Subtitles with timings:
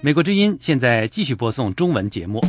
[0.00, 2.40] 美国之音现在继续播送中文节目。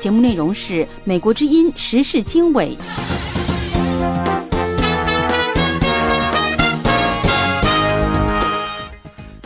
[0.00, 2.76] 节目内容是美国之音时事经纬。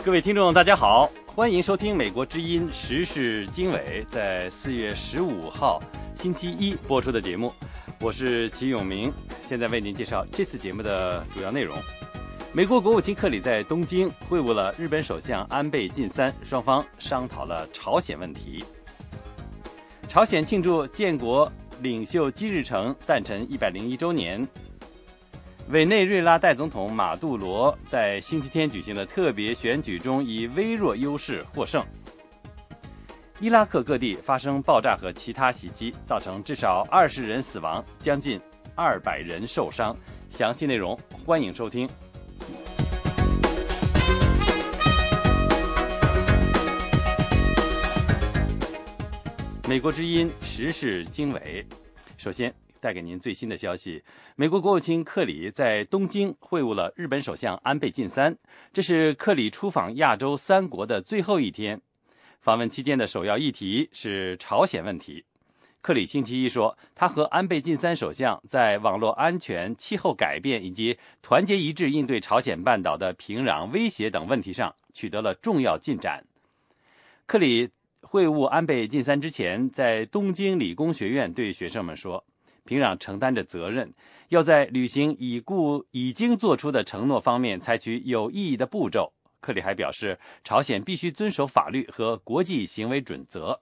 [0.03, 5.81] 各位听众，大家好，欢迎收听美国之音时事经纬在四月十五号
[6.15, 7.53] 星期一播出的节目。
[8.01, 9.11] 我是齐永明，
[9.45, 11.77] 现在为您介绍这次节目的主要内容。
[12.53, 18.63] 美国国务卿克里在东京会晤了日本首相安倍晋三，双方商讨了朝鲜问题。
[20.07, 21.51] 朝鲜庆祝建国
[21.81, 24.47] 领袖金日成诞辰一百零一周年。
[25.67, 31.83] 委内瑞拉代总统马杜罗在星期天举行的特别选举中以微弱优势获胜。
[33.41, 38.37] 伊拉克各地发生爆炸和其他袭击，造成至少二十人死亡，将近
[38.75, 39.95] 二百人受伤。
[40.29, 40.93] 详细内容
[41.25, 41.87] 欢迎收听。
[49.69, 51.65] 美国之音时事经纬，
[52.17, 54.03] 首先带给您最新的消息：
[54.35, 58.37] 美国国务卿克里在东京会晤了日本首相安倍晋三，
[58.73, 61.79] 这是克里出访亚洲三国的最后一天。
[62.41, 65.23] 访问期间的首要议题是朝鲜问题。
[65.81, 76.23] 克里星期一说，他和安倍晋三首相在网络安全、气候改变以及团结一致应对朝鲜半岛的平壤威胁等问题上取得了重要进展。
[77.25, 77.69] 克里。
[78.01, 82.23] 会晤安倍晋三之前，在东京理工学院对学生们说
[82.63, 83.93] ：“平壤承担着责任，
[84.29, 93.61] 要在履行已故已经做出的承诺方面采取有意义的步骤。”克里还表示，朝鲜必须遵守法律和国际行为准则。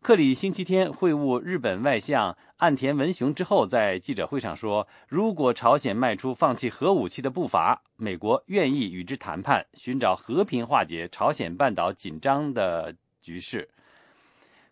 [0.00, 13.68] 克里星期天会晤日本外相岸田文雄之后，在记者会上说：“如果朝鲜迈出放弃核武器的步伐，美国愿意与之谈判，寻找和平化解朝鲜半岛紧张的。”局势，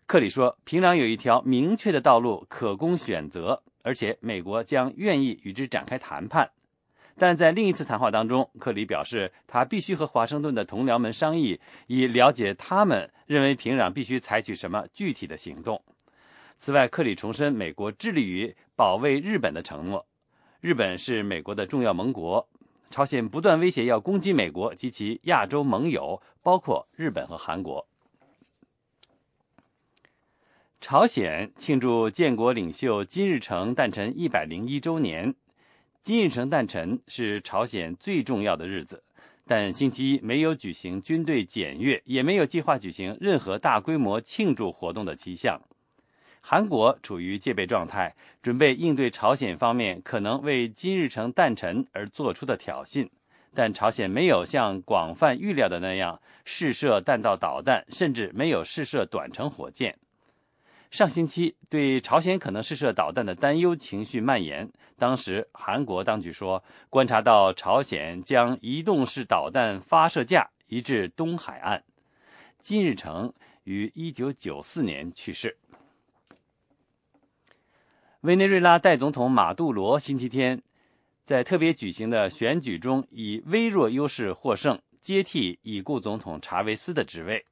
[0.07, 6.49] 克里说，平壤有一条明确的道路可供选择，而且美国将愿意与之展开谈判。
[7.19, 15.81] 但在另一次谈话当中，克里表示，他必须和华盛顿的同僚们商议，以了解他们认为平壤必须采取什么具体的行动。
[16.59, 20.05] 此外，克里重申美国致力于保卫日本的承诺。
[20.59, 22.47] 日本是美国的重要盟国，
[22.91, 27.87] 朝鲜不断威胁要攻击美国及其亚洲盟友，包括日本和韩国。
[30.79, 35.33] 朝鲜庆祝建国领袖金日成诞辰一百零一周年。
[36.07, 39.03] 金日成诞辰是朝鲜最重要的日子，
[39.45, 45.59] 但星期一没有举行军队检阅，也没有计划举行任何大规模庆祝活动的迹象。
[46.39, 53.09] 韩国处于戒备状态，准备应对朝鲜方面可能为金日成诞辰而做出的挑衅，
[53.53, 59.97] 但朝鲜没有像广泛预料的那样试射弹道导弹，甚至没有试射短程火箭。
[60.89, 64.71] 上星期，对朝鲜可能试射导弹的担忧情绪蔓延。
[64.95, 71.83] 当时，韩国当局说，观察到朝鲜将移动式导弹发射架移至东海岸。
[72.59, 73.31] 金日成
[73.65, 75.57] 于1994年去世。
[78.21, 80.61] 委内瑞拉代总统马杜罗星期天
[81.23, 87.45] 在特别举行的选举中以微弱优势获胜，接替已故总统查韦斯的职位。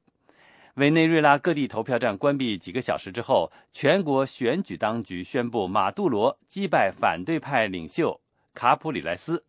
[0.75, 8.19] 委内瑞拉各地投票站关闭几个小时之后，全国选举当局宣布马杜罗击败反对派领袖
[8.53, 9.45] 卡普里莱斯。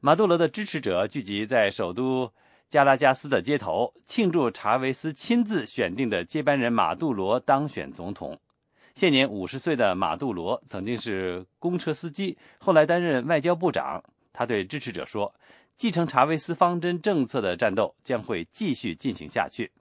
[0.00, 2.32] 马杜罗的支持者聚集在首都
[2.70, 8.38] 加拉加斯的街头，庆祝查韦斯亲自选定的接班人马杜罗当选总统。
[8.94, 14.00] 现年五十岁的马杜罗曾经是公车司机，后来担任外交部长。
[14.32, 15.34] 他对支持者说
[15.76, 19.72] ：“继承查韦斯方针政策的战斗将会继续进行下去。”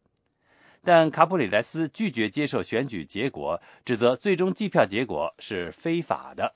[0.85, 6.53] 但卡普里莱斯拒绝接受选举结果，指责最终计票结果是非法的。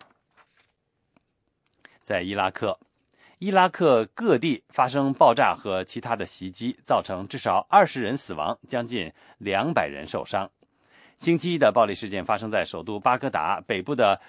[2.04, 2.80] 在伊拉克，
[3.40, 10.48] 伊拉克各地发生爆炸和其他的袭击，造成至少二十人死亡，将近两百人受伤。
[11.18, 14.22] 星期一的暴力事件发生在首都巴格达北部的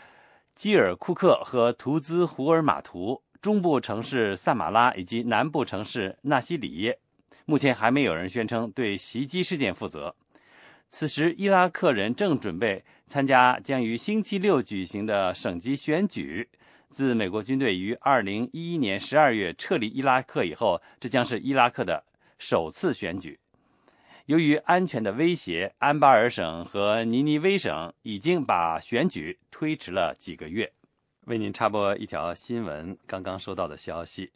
[0.57, 6.99] 基尔库克和图兹胡尔马图，中部城市萨马拉以及南部城市纳西里耶。
[7.51, 10.15] 目前还没有人宣称对袭击事件负责。
[10.89, 16.49] 此时，伊拉克人正准备参加将于星期六举行的省级选举。
[16.91, 22.05] 自美国军队于2011年12月撤离伊拉克以后，这将是伊拉克的
[22.39, 23.41] 首次选举。
[24.27, 30.73] 由于安全的威胁，安巴尔省和尼尼微省已经把选举推迟了几个月。
[31.27, 34.31] 为您插播一条新闻，刚刚收到的消息：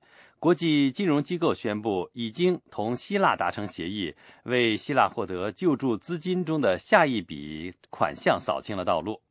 [0.44, 9.22] 国际金融机构宣布，已经同希腊达成协议，为希腊获得救助资金中的下一笔款项扫清了道路。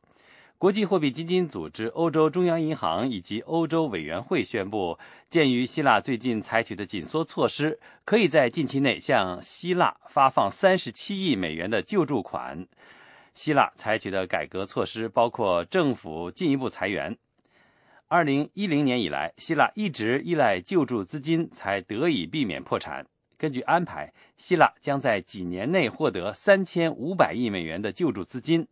[0.58, 4.98] 国际货币基金组织、欧洲中央银行以及欧洲委员会宣布，
[5.30, 12.66] 鉴于希腊最近采取的紧缩措施，可以在近期内向希腊发放三十七亿美元的救助款。
[13.36, 17.16] 希腊采取的改革措施包括政府进一步裁员。
[18.14, 23.04] 二零一零年以来，希腊一直依赖救助资金才得以避免破产。
[23.40, 28.68] 根据安排，希腊将在几年内获得三千五百亿美元的救助资金。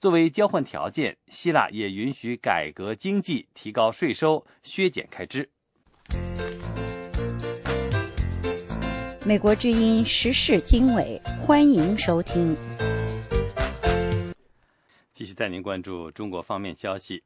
[0.00, 5.50] 作为交换条件，希腊也允许改革经济、提高税收、削减开支。
[9.22, 12.56] 美国之音时事经纬，欢迎收听。
[15.12, 17.22] 继续带您关注中国方面消息。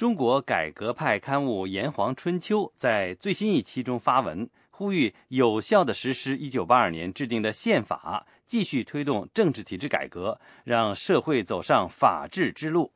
[0.00, 8.26] 中国改革派刊物《炎黄春秋》在最新一期中发文，呼吁有效地实施1982年制定的宪法。
[8.46, 12.94] 继续推动政治体制改革，让社会走上法治之路。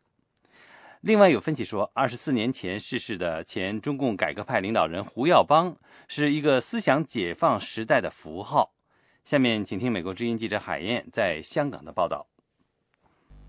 [1.03, 5.77] 另外，有分析说，二十四年前逝世的前中共改革派领导人胡耀邦
[6.09, 8.73] 是一个思想解放时代的符号。
[9.27, 12.27] 下面，请听美国之音记者海燕在香港的报道。《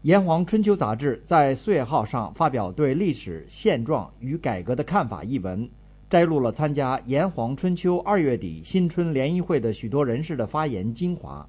[0.06, 5.68] 炎黄春秋》杂志在四月号上发表对历史现状与改革的看法一文，
[6.08, 11.44] 摘录了参加《炎黄春秋》二月底新春联谊会的许多人士的发言精华。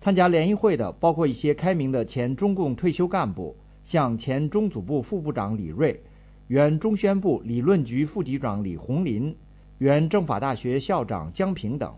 [0.00, 6.00] 参加联谊会的包括一些开明的前中共退休干部，像前中组部副部长李锐、
[6.46, 9.36] 原中宣部理论局副局长李红林、
[9.78, 11.90] 原政法大学校长江平等；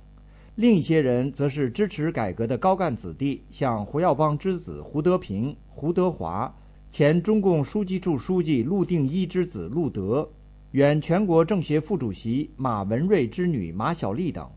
[0.56, 6.50] 另一些人则是支持改革的高干子弟，像胡耀邦之子胡德平、胡德华、
[6.90, 10.26] 前中共书记处书记陆定一之子陆德、
[10.70, 14.48] 原全国政协副主席马文瑞之女马小丽等。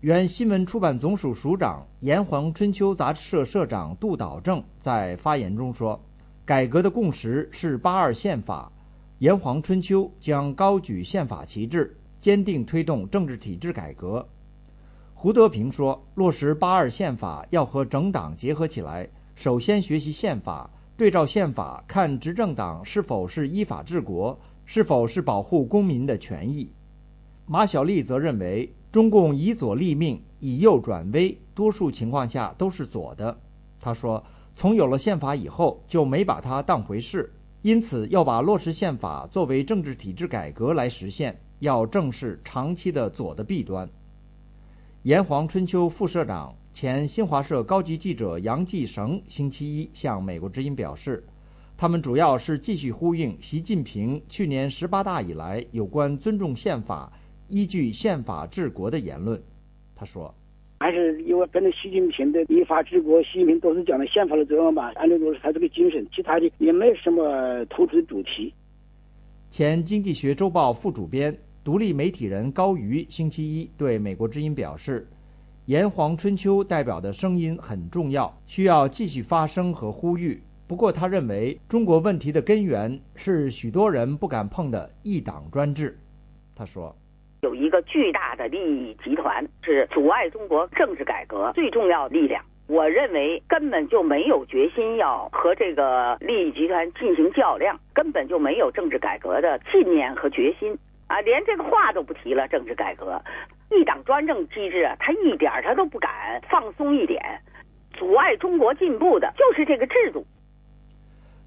[0.00, 6.00] 原新闻出版总署署长、炎黄春秋杂志社社长杜导正在发言中说
[6.46, 8.70] ：“改革的共识是八二宪法，
[9.18, 14.24] 炎黄春秋将高举宪法旗帜，坚定推动政治体制改革。”
[15.18, 26.70] 胡德平说：“落实八二宪法要和整党结合起来，首先学习宪法，对照宪法看执政党是否是依法治国，是否是保护公民的权益。”
[27.48, 28.70] 马小丽则认为。
[28.92, 33.36] 中共以左立命，以右转危，多数情况下都是左的。
[33.78, 34.24] 他说
[34.56, 37.30] ：“从有了宪法以后，就没把它当回事，
[37.60, 43.86] 因此要把落实宪法作为政治体制改革来实现，要正视长期的左的弊端。”
[45.06, 51.22] 炎黄春秋副社长、前新华社高级记者杨继绳星期一向美国之音表示，
[51.76, 57.12] 他们主要是继续呼应习近平去年十八大以来有关尊重宪法。
[57.48, 59.40] 依据宪法治国的言论，
[59.94, 60.34] 他说
[60.80, 68.52] ：“还是因为跟着习近平的依法治国，习近平都是讲的宪法的作用吧，按照都是他这个精神，其他的也没什么突出的主题。”
[69.52, 71.32] 前《经济学周报》副主编、
[71.66, 75.04] 独立媒体人高瑜星期一对美国之音表示
[75.66, 80.40] ：“炎黄春秋代表的声音很重要，需要继续发声和呼吁。
[80.68, 85.98] 不过，他认为中国问题的根源是许多人不敢碰的一党专制。”
[86.54, 86.94] 他说。
[87.42, 92.40] 有一个巨大的利益集团是阻碍中国政治改革最重要力量。
[92.68, 101.20] 我认为根本就没有决心要和这个利益集团进行较量，根本就没有政治改革的信念和决心啊！
[101.20, 102.46] 连这个话都不提了。
[102.48, 103.22] 政治改革，
[103.70, 106.10] 一党专政机制啊，他一点他都不敢
[106.50, 107.22] 放松一点。
[107.92, 110.26] 阻碍中国进步的就是这个制度。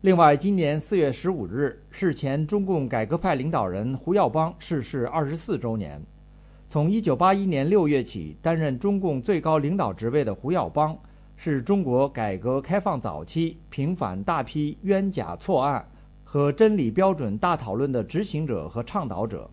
[0.01, 6.01] 另外，今年四月十五日是前中共改革派领导人胡耀邦逝世二十四周年。
[6.69, 10.97] 从一九八一年六月起担任中共最高领导职位的胡耀邦，
[11.35, 15.85] 是中国改革开放早期平反大批冤假错案
[16.31, 19.49] 和真理标准大讨论的执行者和倡导者。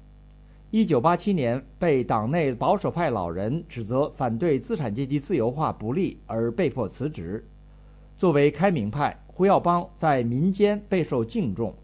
[0.71, 7.43] 一九八七年被党内保守派老人指责反对资产阶级自由化不利而被迫辞职。
[8.19, 9.19] 作为开明派。
[9.27, 11.75] 胡耀邦在民间备受敬重。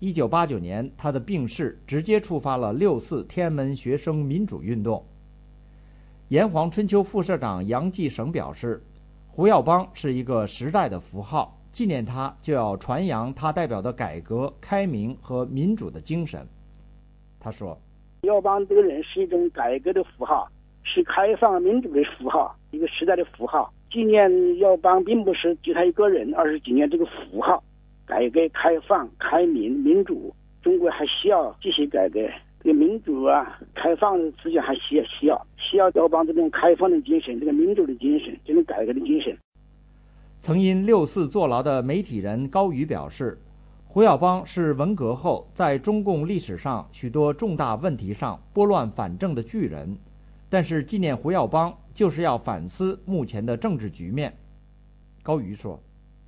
[0.00, 5.04] 一九八九年，他的病逝直接触发了六四天安门学生民主运动。
[6.28, 8.82] 炎黄春秋副社长杨继绳表示，
[9.28, 16.46] 胡耀邦是一个时代的符号，纪念他就要传扬他代表的改革开明和民主的精神。
[17.40, 17.76] 他说
[18.22, 20.46] ：“耀邦这个人是一种改革的符号，
[20.84, 27.62] 是开放民主的符号，一个时代的符号。”纪念耀邦并不是就他一个人，而是纪念这个符号，
[28.06, 32.20] 改革开放、开明、民主中国还需要继续改革，
[32.62, 39.36] 这个民主啊、开放的思想还需要需要需要耀邦这种开放的精神、这个民主的精神、这种改革的精神。
[40.42, 43.40] 曾因六四坐牢的媒体人高瑜表示，
[43.86, 49.96] 胡耀邦是文革后在中共历史上许多重大问题上拨乱反正的巨人，
[50.50, 54.36] 但是纪念胡耀邦就是要反思目前的政治局面。
[55.22, 55.80] 高瑜说。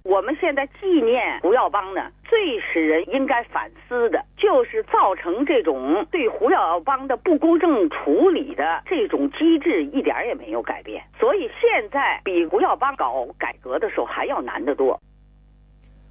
[0.05, 11.03] 我们现在纪念胡耀邦呢，最使人应该反思的，就是造成这种对胡耀邦的不公正处理的这种机制一点也没有改变。
[11.19, 15.01] 所以现在比胡耀邦搞改革的时候还要难得多。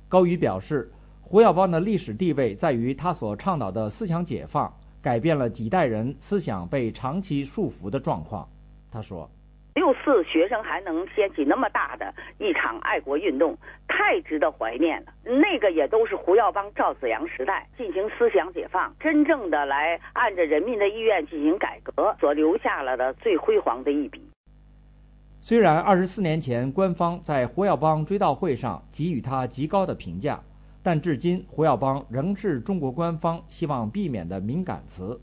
[0.10, 4.74] 高瑜表示，胡耀邦的历史地位在于他所倡导的思想解放，
[5.04, 8.50] 改变了几代人思想被长期束缚的状况。
[8.92, 9.30] 他说。
[9.76, 15.14] 六四学生还能掀起那么大的一场爱国运动，太值得怀念了。
[15.24, 24.22] 那个也都是胡耀邦、赵紫阳时代进行思想解放，真正的来按着人民的意愿进行改革所留下了的最辉煌的一笔。
[25.42, 30.40] 虽然二十四年前官方在胡耀邦追悼会上给予他极高的评价，
[30.82, 35.20] 但至今胡耀邦仍是中国官方希望避免的敏感词。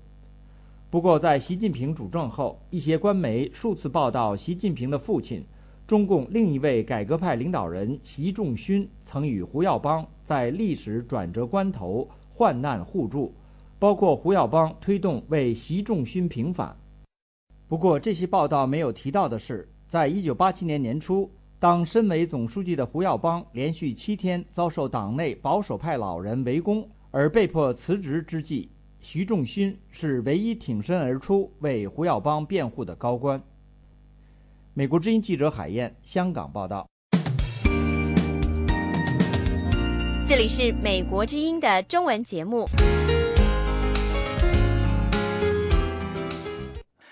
[0.90, 5.40] 不过，在习近平主政后，一些官媒数次报道，习近平的父亲、
[5.86, 13.32] 中共另一位改革派领导人习仲勋曾与胡耀邦在历史转折关头患难互助，
[13.78, 16.76] 包括胡耀邦推动为习仲勋平反。
[17.68, 21.30] 不过，这些报道没有提到的是，在一九八七年年初，
[21.60, 28.68] 当身为总书记的胡耀邦连续七天遭受党内保守派老人围攻而被迫辞职之际。
[29.02, 33.42] 徐仲勋是唯一挺身而出为胡耀邦辩护的高官。
[34.74, 36.86] 美国之音记者海燕，香港报道。
[40.28, 42.66] 这里是美国之音的中文节目。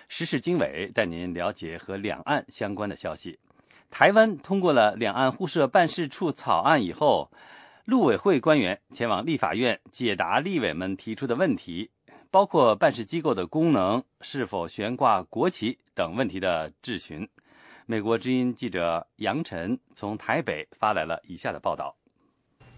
[0.09, 3.38] 时事经纬带您了解和两岸相关的消息。
[3.90, 7.30] 台湾通过了两岸互设办事处草案以后。
[7.88, 11.88] 陆委会官员前往立法院解答立委们提出的问题，
[12.30, 17.26] 包括办事机构的功能、是否悬挂国旗等问题的质询。
[17.87, 21.97] 美国之音记者杨晨从台北发来了以下的报道：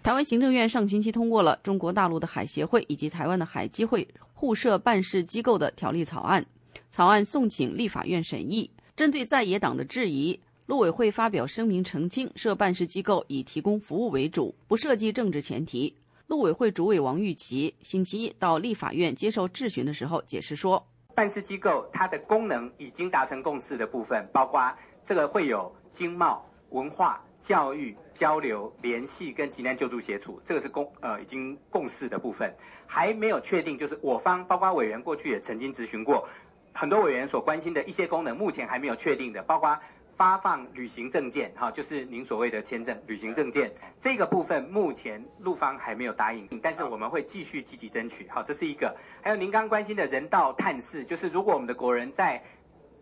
[0.01, 6.47] 台湾行政院上星期通过了中国大陆的海协会以及台湾的海基会互设办事机构的条例草案，
[6.89, 8.71] 草案送请立法院审议。
[8.95, 10.39] 针对在野党的质疑。
[10.71, 15.93] 陆委会发表声明澄清，设办事机构以提供服务为主，不涉及政治前提。
[16.29, 24.73] 陆委会主委王玉琪星期一到立法院接受质询的时候解释说，办事机构它的功能已经达成共识的部分，包括
[25.03, 32.55] 这个会有经贸、文化、教育、交流、联系跟急难救助协助，这个是共呃已经共识的部分，
[32.87, 36.29] 还没有确定，就是我方包括委员过去也曾经咨询过，
[36.73, 39.77] 很多委员所关心的一些功能，目前还没有确定的，包括。
[40.21, 48.95] 发放旅行证件，哈，就是您所谓的签证、旅行证件这个部分，目前陆方还没有答应，但是我们会继续积极争取，好，这是一个。
[49.23, 52.45] 还有您刚关心的人道探视，就是如果我们的国人在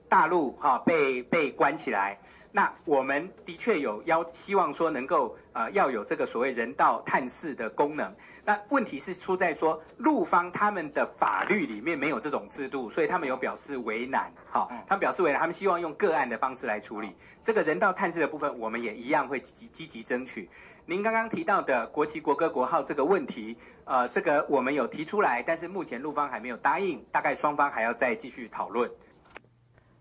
[0.09, 2.17] 大陆哈被被关起来。
[2.51, 8.15] 那我们的确有要希望说能够呃要有这个所谓人道探视的功能。
[8.45, 14.33] 那问题是出在说陆方他们的法律里面没有这种制度，所以他们有表示为难。
[14.51, 17.15] 好，他们表示为难，他们希望用个案的方式来处理
[17.45, 20.49] 这个人道探视的部分，我们也一样会积极积极争取。
[20.87, 28.91] 您刚刚提到的国旗、国歌、国号这个问题，呃，这个我们有提出来，但是目前陆方还没有答应，大概双方还要再继续讨论。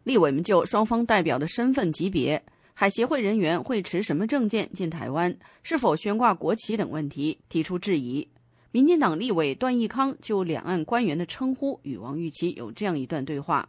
[0.08, 2.42] 立委们就双方代表的身份级别、
[2.74, 8.26] 海协会人员会持什么证件进台湾、是否悬挂国旗等问题提出质疑。
[8.72, 13.68] 民进党立委段义康就两岸官员的称呼与王玉琪有这样一段对话：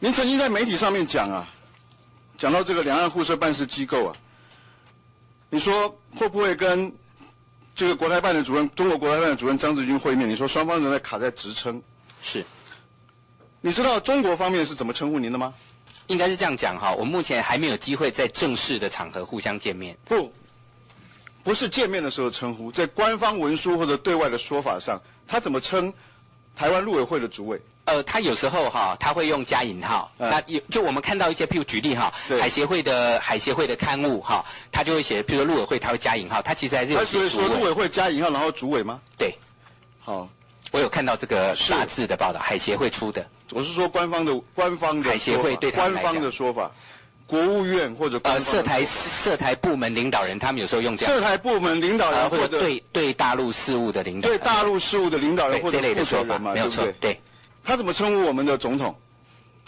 [0.00, 1.48] 您曾经在媒体上面讲啊，
[2.36, 4.14] 讲到这个两岸互设办事机构啊，
[5.48, 6.92] 你说会不会跟
[7.74, 10.28] 这个国台办的主任、中国国台办的主任张志军会面？
[10.28, 11.82] 你说双方仍在卡在职称。
[12.20, 12.44] 是。
[13.60, 15.54] 你知道中国方面是怎么称呼您的吗？
[16.06, 19.96] 应该是这样讲哈，我目前还没有机会在正式的场合互相见面。
[20.04, 20.32] 不，
[21.44, 25.94] 不是见面的时候称呼，在官方文书或者对外的说法上，他怎么称
[26.56, 27.60] 台湾陆委会的主委？
[27.84, 30.10] 呃，他有时候哈，他会用加引号。
[30.18, 36.94] 那有就我们看到一些，譬如举例哈，海协会的海协会的刊物哈，他就会写，譬如说陆委会他会加引号，他其实还是。
[36.94, 39.00] 他是说陆委会加引号，然后主委吗？
[39.16, 39.36] 对。
[40.00, 40.28] 好。
[40.70, 43.26] 我有看到这个大字的报道，海协会出的。
[43.52, 46.70] 我是说官方的官方的海协会对官方的说法，
[47.26, 51.14] 国务院或者呃涉台涉台部门领导人，他们有时候用这样。
[51.14, 56.86] 涉台部门领导人或者对对大陆事务的领导对大陆事务的领导人或者这类的说法嘛，没有错。
[57.00, 57.20] 对，
[57.64, 58.94] 他怎么称呼我们的总统？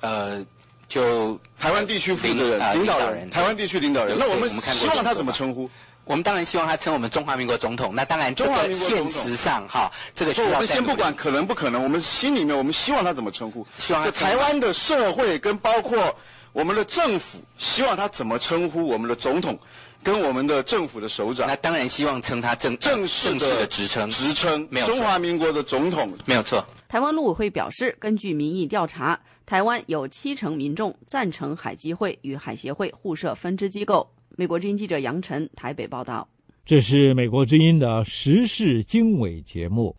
[0.00, 0.44] 呃，
[0.88, 4.16] 就台湾地区负责人、领导人，台湾地区领导人。
[4.18, 5.68] 那我们希望他怎么称呼？
[6.12, 7.94] 我们当然希望他称我们中华民国总统。
[7.94, 13.66] 那当然，中华民国现实上哈，这个需要我们先不管可能不可能，我们心里面我们希望他怎么称呼？
[13.78, 16.14] 希望台湾的社会跟包括
[16.52, 19.58] 我们的政府，希望他怎么称呼我们的总统，
[20.02, 21.46] 跟我们的政府的首长？
[21.46, 26.62] 那当然希望称他正正式的职称，职称没有中华民国的总统，没有错。
[26.90, 34.12] 台湾陆委会表示，根据民意调查，台湾有七成民众赞成海基会与海协会互设分支机构。
[34.34, 36.26] 美国之音记者杨晨台北报道。
[36.64, 39.94] 这是美国之音的时事经纬节目。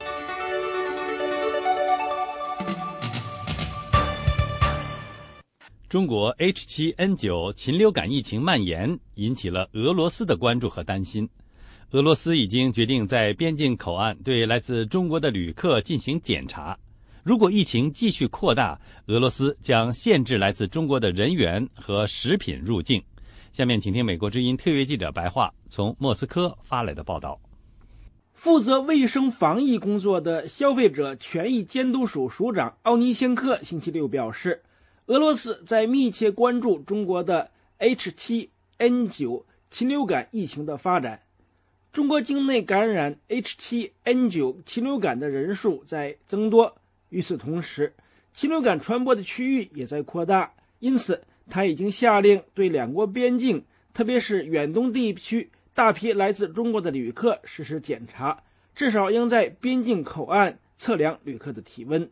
[5.88, 11.30] 中国 H7N9 禽流感疫情蔓延，引起了俄罗斯的关注和担心。
[11.92, 16.76] 俄罗斯已经决定在边境口岸对来自中国的旅客进行检查。
[17.22, 23.02] 如果疫情继续扩大，俄罗斯将限制来自中国的人员和食品入境。
[23.54, 27.40] 下面请听美国之音特约记者白桦从莫斯科发来的报道。
[28.34, 34.64] 负责卫生防疫工作的消费者权益监督署署长奥尼先科星期六表示，
[35.06, 41.22] 俄罗斯在密切关注中国的 H7N9 禽流感疫情的发展。
[41.92, 46.76] 中国境内感染 H7N9 禽流感的人数在增多，
[47.10, 47.94] 与此同时，
[48.34, 51.24] 禽流感传播的区域也在扩大，因此。
[51.50, 58.42] 他已经下令对两国边境，特别是远东地区大批来自中国的旅客实施检查，
[58.74, 62.10] 至少应在边境口岸测量旅客的体温。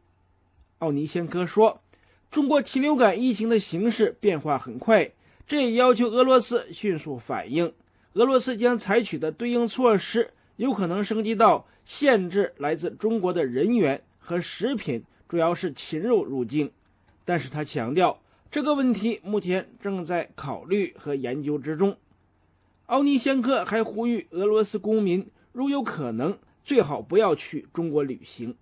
[0.80, 1.82] 奥尼先科说
[2.30, 5.12] ：“中国禽流感疫情的形势变化很快，
[5.48, 7.74] 这也要求俄罗斯迅速反应。
[8.14, 16.72] 俄罗斯将采取的对应措施有可能升级到限制来自中国的人员和食品，主要是禽肉入境。”
[17.24, 18.20] 但是他强调。
[18.52, 21.96] 这个问题目前正在考虑和研究之中。
[22.88, 28.54] 奥尼先科还呼吁俄罗斯公民，如有可能，最好不要去中国旅行。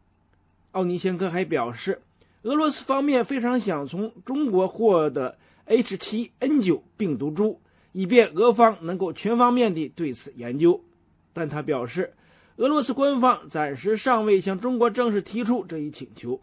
[0.73, 2.03] 奥尼先科还表示，
[2.43, 7.59] 俄罗斯方面非常想从中国获得 H7N9 病毒株，
[7.91, 10.83] 以便俄方能够全方面地对此研究。
[11.33, 12.13] 但他表示，
[12.57, 16.39] 俄罗斯官方暂时尚未向中国正式提出这一请求。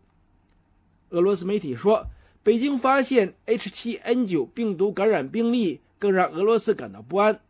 [1.10, 2.08] 俄罗斯媒体说。
[2.46, 7.40] 北京发现 H7N9 病毒感染病例，更让俄罗斯感到不安。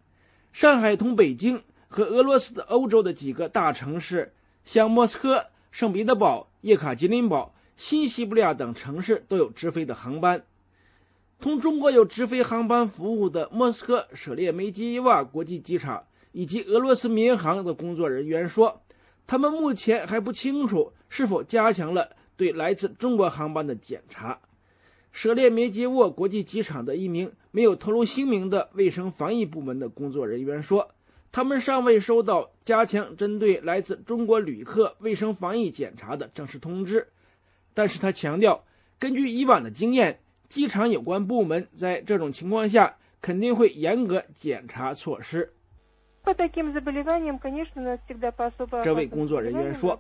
[0.55, 4.33] 上海同北京和俄罗斯的欧洲的几个大城市，
[4.65, 10.43] 像莫斯科、圣彼得堡、叶卡捷琳堡、新西伯利亚等城市都有直飞的航班。
[11.41, 18.81] 同中国有直飞航班服务的莫斯科舍列梅基耶娃国际机场以及俄罗斯民航的工作人员说，
[19.27, 24.41] 他们目前还不清楚是否加强了对来自中国航班的检查。
[25.17, 30.91] 舍列梅捷沃国际机场的一名没有透露姓名的卫生防疫部门的工作人员说
[31.33, 37.09] ：“他们尚未收到加强针对来自中国旅客卫生防疫检查的正式通知。”
[37.73, 38.63] 但是他强调，
[38.99, 45.51] 根据以往的经验，机场有关部门在这种情况下肯定会严格检查措施。
[48.85, 49.99] 这位工作人员说：“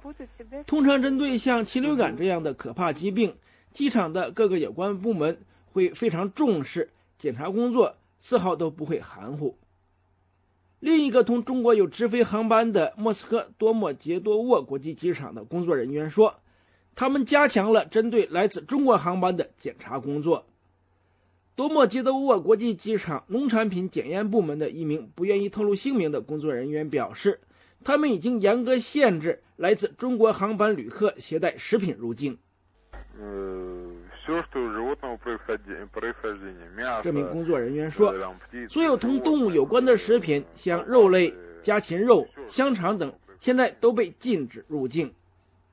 [0.66, 3.35] 通常针对像禽流感这样的可怕疾病。”
[3.76, 9.58] 机场的各个有关部门会非常重视检查工作，丝毫都不会含糊。
[10.80, 16.40] 另一个同中国有直飞航班的莫斯科多莫杰多沃国际机场的工作人员说，
[16.94, 20.46] 他们加强了针对来自中国航班的检查工作。
[21.54, 27.40] 多莫杰多沃国际机场农产品检验部门的一名不愿意透露姓名的工作人员表示，
[27.84, 32.38] 他们已经严格限制来自中国航班旅客携带食品入境。
[37.02, 38.12] 这名工作人员说
[38.68, 45.12] ：“所有同动物有关的食品，像肉类、家禽肉、香肠等，现在都被禁止入境。”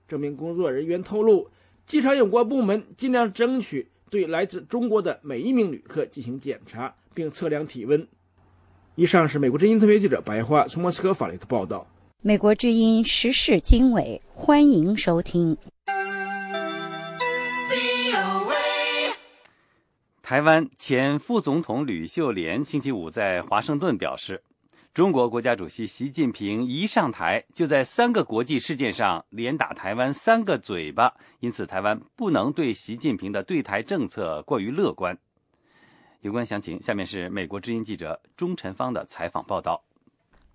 [0.08, 1.49] 这名工作人员透露，
[1.86, 8.08] 机场有关部门尽量争取对来自中国的每一名旅客进行检查，并测量体温。
[8.95, 11.88] 以上是美国之音特别记者白花从莫斯科发来的报道。
[12.21, 15.58] 美国之音时事经纬，欢迎收听。
[20.33, 24.41] 台湾前副总统吕秀莲星期五在华盛顿表示，
[24.91, 35.15] 中国国家主席习近平一上台就在三个国际事件上连打台湾三个嘴巴，因此台湾不能对习近平的对台政策过于乐观。
[36.21, 39.83] 有关详情，下面是美国之音记者钟晨芳的采访报道。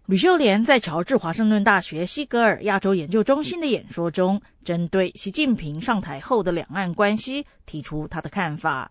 [0.07, 8.91] 吕秀莲在乔治华盛顿大学西格尔亚洲研究中心的演说中，针对习近平上台后的两岸关系提出他的看法。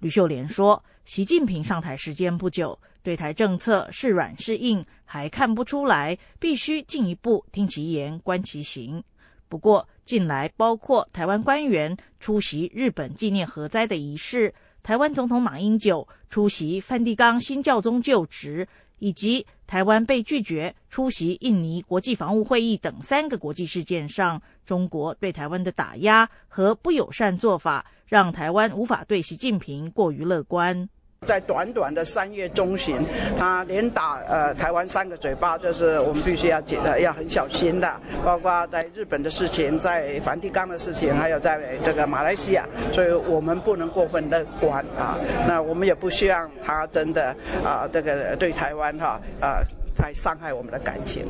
[0.00, 9.02] 吕秀莲说：“习近平上台时间不久，对台政策是软是硬还看不出来，必须进一步听其言，观其行。
[9.48, 18.66] 不过近来，包括台湾官员出席日本纪念核灾的仪式，台湾总统马英九出席梵蒂冈新教宗就职。”
[19.00, 30.88] 以及台湾被拒绝出席印尼国际防务会议等三个国际事件上，中国对台湾的打压和不友善做法，让台湾无法对习近平过于乐观。
[31.26, 33.04] 在短短的三月中旬，
[33.38, 45.18] 他连打呃台湾三个嘴巴，就是我们必须要记得要很小心的，包括在日本的事情，在梵蒂冈的事情，还有在这个马来西亚，所以我们不能过分乐观啊。
[45.46, 49.60] 那我们也不希望他真的啊这个对台湾哈啊
[49.94, 51.26] 太伤害我们的感情。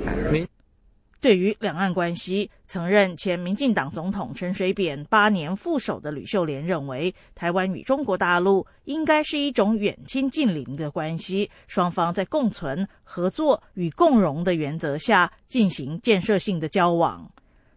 [1.21, 17.31] 对于两岸关系，曾任前民进党总统陈水扁八年副手的吕秀莲认为，台湾与中国大陆应该是一种远亲近邻的关系，双方在共存、合作与共荣的原则下进行建设性的交往。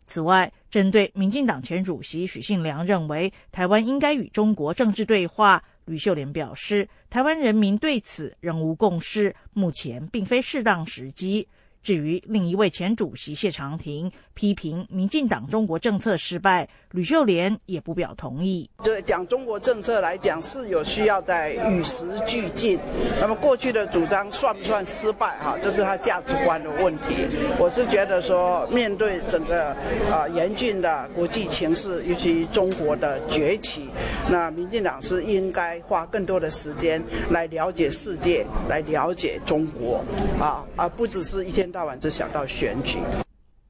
[0.05, 11.45] 此外，针对民进党前主席许信良认为台湾应该与中国政治对话，吕秀莲表示，台湾人民对此仍无共识，目前并非适当时机。
[11.83, 18.69] 至于另一位前主席谢长廷批评民进党中国政策失败，吕秀莲也不表同意。
[18.81, 22.79] 对讲中国政策来讲，是有需要在与时俱进。
[23.19, 25.37] 那么过去的主张算不算失败？
[25.39, 27.27] 哈，这是他价值观的问题。
[27.59, 29.71] 我是觉得说，面对整个
[30.09, 33.89] 啊严峻的国际情势，尤其中国的崛起，
[34.29, 40.01] 那民进党是应该花更多的时间来了解世界，来了解中国，
[40.39, 41.72] 啊，而不只是一天。
[41.73, 42.99] 大晚只想到选举。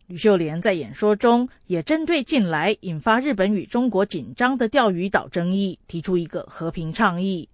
[0.08, 7.48] 吕秀莲在演说中也针对近来引发日本与中国紧张的钓鱼岛争议，提出一个和平倡议。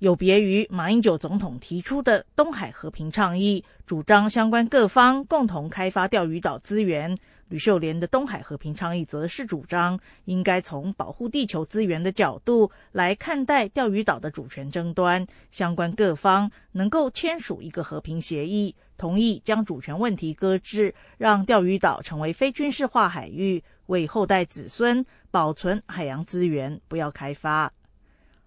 [0.00, 7.16] 有别于马英九总统提出的东海和平倡议，主张相关各方共同开发钓鱼岛资源。
[7.48, 27.72] 吕秀莲的东海和平倡议则是主张应该从保护地球资源的角度来看待钓鱼岛的主权争端，相关各方能够签署一个和平协议，同意将主权问题搁置，让钓鱼岛成为非军事化海域，为后代子孙保存海洋资源，不要开发。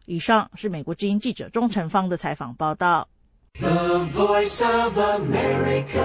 [0.05, 3.07] 以上是美国之音记者钟成芳的采访报道。
[3.53, 6.03] The Voice of America。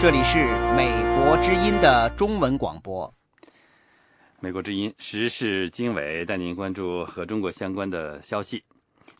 [0.00, 0.38] 这里是
[0.76, 3.12] 美国之音的中文广播。
[4.38, 8.62] 美国之音时事经纬带您关注和中国相关的消息。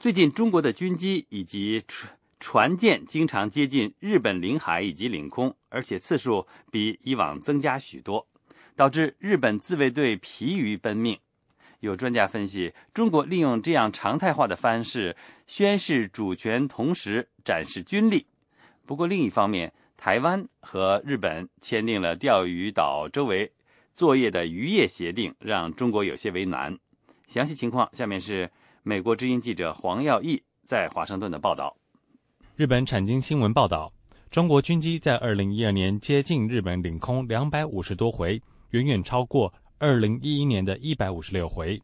[0.00, 8.24] 最近，中国的军机以及船船舰经常接近日本领海以及领空，而且次数比以往增加许多，
[8.76, 11.18] 导致日本自卫队疲于奔命。
[11.80, 15.16] 有专家分析，中国利用这样常态化的方式
[15.48, 18.24] 宣示主权，同时展示军力。
[18.86, 23.50] 不过，另一方面，台湾和日本签订了钓鱼岛周围
[23.92, 26.78] 作业的渔业协定，让中国有些为难。
[27.26, 28.48] 详细情况，下面是
[28.88, 31.76] 美国之音记者黄耀毅在华盛顿的报道。
[32.56, 33.92] 日本产经新闻报道，
[34.30, 41.78] 中国军机在二零一二年接近日本领空两百五十多回，远远超过二零一一年的一百五十六回。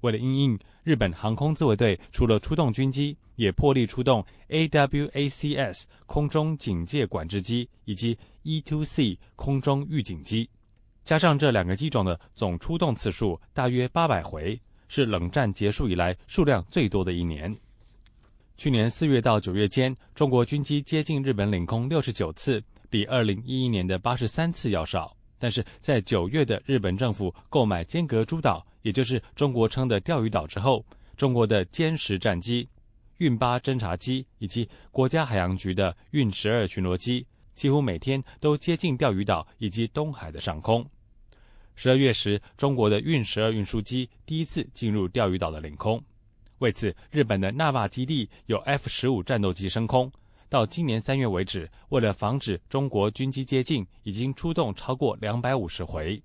[0.00, 10.48] 为了应应，日本航空自卫队除了出动军机，也破例出动 AWACS 空中警戒管制机以及 E2C 空中预警机，
[11.04, 17.54] 加上这两个机种的总出动次数大约八百回，是冷战结束以来数量最多的一年。
[18.56, 25.14] 去年四月到九月间，中国军机接近日本领空六十九次，比二零一一年的八十三次要少。
[25.38, 30.82] 但是在九月的日本政府购买尖阁诸岛，也就是中国称的钓鱼岛之后，
[31.16, 32.66] 中国的歼十战机。
[33.18, 40.86] 运八侦察机以及国家海洋局的运十二巡逻机，几乎每天都接近钓鱼岛以及东海的上空。
[41.76, 46.02] 十二月时，中国的运十二运输机第一次进入钓鱼岛的领空。
[46.58, 50.10] 为此，日本的纳瓦基地有 F 十五战斗机升空。
[50.48, 56.20] 到今年三月为止，为了防止中国军机接近，已经出动超过两百五十回。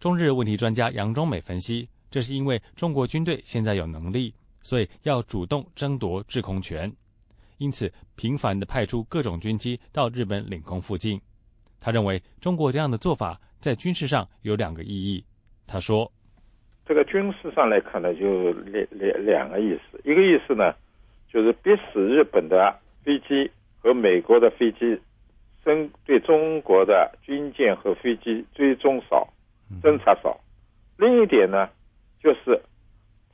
[0.00, 4.34] 中日问题专家杨中美分析，这是因为中国军队现在有能力。
[4.62, 6.92] 所以要主动争夺制空权，
[7.58, 11.20] 因此频繁地派出各种军机到日本领空附近。
[11.78, 15.24] 他认为中国这样的做法在军事上有两个意义。
[15.66, 16.10] 他说
[16.86, 20.00] ：“这个军事上来看呢，就两两两个意思。
[20.04, 20.72] 一个意思呢，
[21.32, 24.98] 就是逼使日本的飞机和美国的飞机，
[25.64, 29.26] 针对中国的军舰和飞机追踪少、
[29.82, 30.38] 侦察少。
[30.96, 31.68] 另一点呢，
[32.22, 32.62] 就是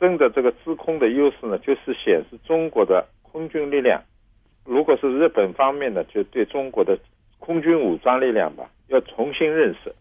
[0.00, 4.02] 争的这个制空的优势呢，就是显示中国的空军力量。
[4.64, 6.98] 如果是日本方面呢，就对中国的
[7.38, 9.94] 空军武装力量吧，要重新认识。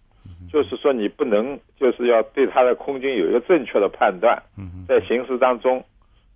[0.51, 4.41] 就是说，你不能，就是要对他的空军有一个正确的判断。
[4.87, 5.83] 在形势当中，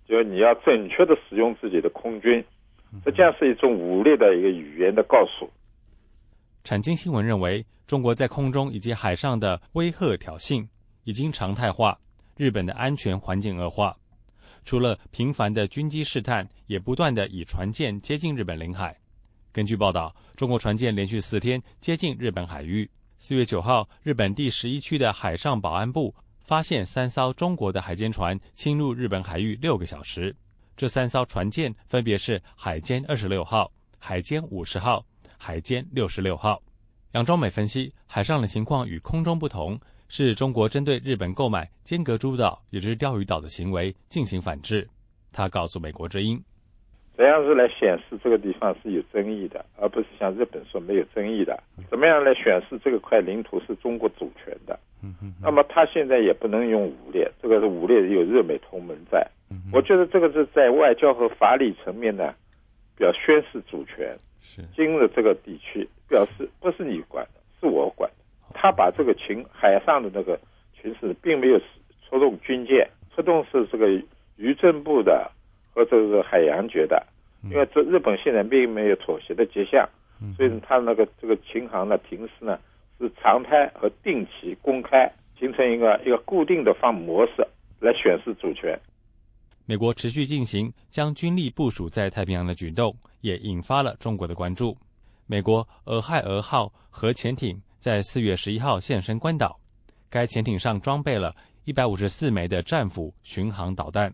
[0.08, 2.42] 就你要正确的使用自己的空军，
[3.04, 5.50] 实际上是一种武力的一个语言的告诉。
[6.64, 10.66] 产经新闻认为，中国在空中以及海上的威吓挑衅
[11.04, 11.98] 已经常态化，
[12.36, 13.94] 日本的安全环境恶化。
[14.64, 18.96] 除了频繁的军机试探，也不断的以船舰接近日本领海。
[19.52, 22.88] 根据报道，中国船舰连续四天接近日本海域。
[23.18, 30.34] 四月九号，日本第十一区的海上保安部发现三艘中国的海监船侵入日本海域六个小时。
[30.76, 35.04] 这三艘船舰分别是海监二十六号、海监五十号、
[35.38, 36.62] 海监六十六号。
[37.12, 44.88] 杨忠美分析，海上的情况与空中不同，是中国针对日本购买尖阁诸岛，也就是钓鱼岛的行为进行反制。
[45.32, 46.40] 他告诉美国之音。
[47.16, 51.58] 怎样是来显示这个地方是有争议的，而不是像日本说没有争议的？
[51.88, 54.78] 怎么样来显示这个块领土是中国主权的？
[55.40, 59.26] 那么他现在也不能用武力，这个是武力有日美同盟在。
[59.72, 62.34] 我觉得这个是在外交和法理层面呢，
[62.98, 64.14] 表宣示主权。
[64.42, 68.16] 是今日这个地区表示不是你管的，是我管的。
[68.52, 70.38] 他把这个群海上的那个
[70.74, 71.58] 群势，并没有
[72.08, 73.88] 出动军舰，出动是这个
[74.36, 75.30] 渔政部的。
[75.76, 77.06] 和这个海洋局的，
[77.44, 79.86] 因为这日本现在并没有妥协的迹象，
[80.34, 82.58] 所以他那个这个巡航的停驶呢
[82.98, 87.46] 是常态和定期公开，形成一个一个固定的方模式
[87.78, 88.74] 来显示主权。
[89.66, 94.74] 美国持续进行将军力部署在太平洋的举动，也引发了中国的关注。
[95.26, 99.60] 美国俄亥俄号核潜艇在四月十一号现身关岛，
[100.08, 104.10] 该潜艇上装备了一百五十四枚的战斧巡航导弹。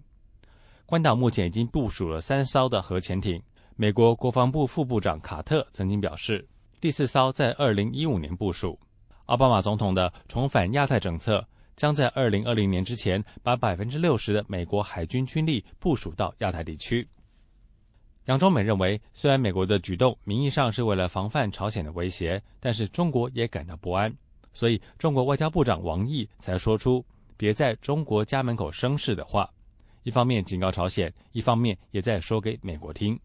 [0.92, 3.42] 关岛目前已经部署了三艘的核潜艇。
[3.76, 6.46] 美国国防部副部长卡特曾经表示，
[6.82, 8.78] 第四艘在二零一五年部署。
[9.24, 11.42] 奥巴马总统的重返亚太政策
[11.76, 17.08] 将在二零二零年之前把百分之六十的美国海军军力部署到亚太地区。
[18.26, 24.14] 杨忠美认为，虽然美国的举动名义上是为了防范朝鲜的威胁，但是中国也感到不安，
[24.52, 27.02] 所以中国外交部长王毅才说出
[27.38, 29.50] “别在中国家门口生事”的话。
[30.04, 33.18] 一方面警告朝鲜，一方面也在说给美国听。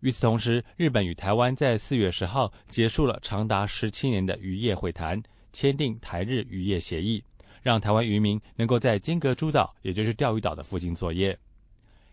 [0.00, 5.20] 与此同时，日本与台湾在四月十号结束了长达十七年的渔业会谈，
[5.52, 7.22] 签订台日渔业协议，
[7.62, 11.36] 让台湾渔民能够在尖阁诸岛，也就是钓鱼岛的附近作业。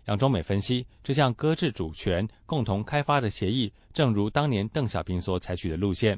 [0.06, 6.18] 杨中美分析，这项搁置主权、共同开发的协议，正如当年邓小平所采取的路线。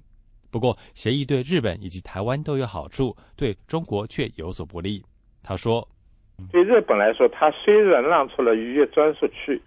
[0.51, 5.03] 不过，协议对日本以及台湾都有好处，对中国却有所不利。
[5.41, 5.87] 他说。
[6.51, 9.61] 对日本来说，它虽然让出了渔业专属区，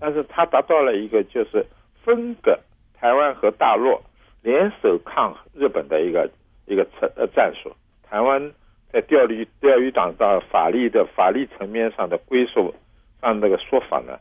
[0.00, 1.64] 但是它达到了一个就是
[2.04, 2.58] 分隔
[2.94, 4.00] 台湾和大陆
[4.42, 6.30] 联手抗日本的一个
[6.66, 7.72] 一个策呃战术。
[8.02, 8.52] 台湾
[8.92, 12.74] 在钓鱼钓鱼岛的法律的法律层面上的归属
[13.20, 14.18] 上那个说法呢，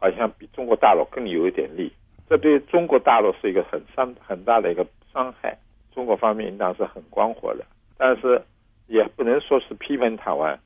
[0.00, 1.92] 好像比中国大陆更有一点力。
[2.28, 5.56] 这对中国大陆是一个很伤很大的一个伤害。
[5.94, 7.64] 中国方面应当是很光火的，
[7.96, 8.42] 但是
[8.86, 10.58] 也不能说是批评台湾。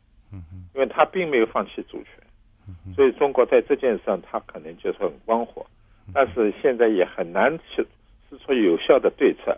[0.75, 5.67] 因为他并没有放弃主权，所以中国在这件事上他可能就是很光火，
[6.13, 7.87] 但是现在也很难去
[8.29, 9.57] 施出有效的对策。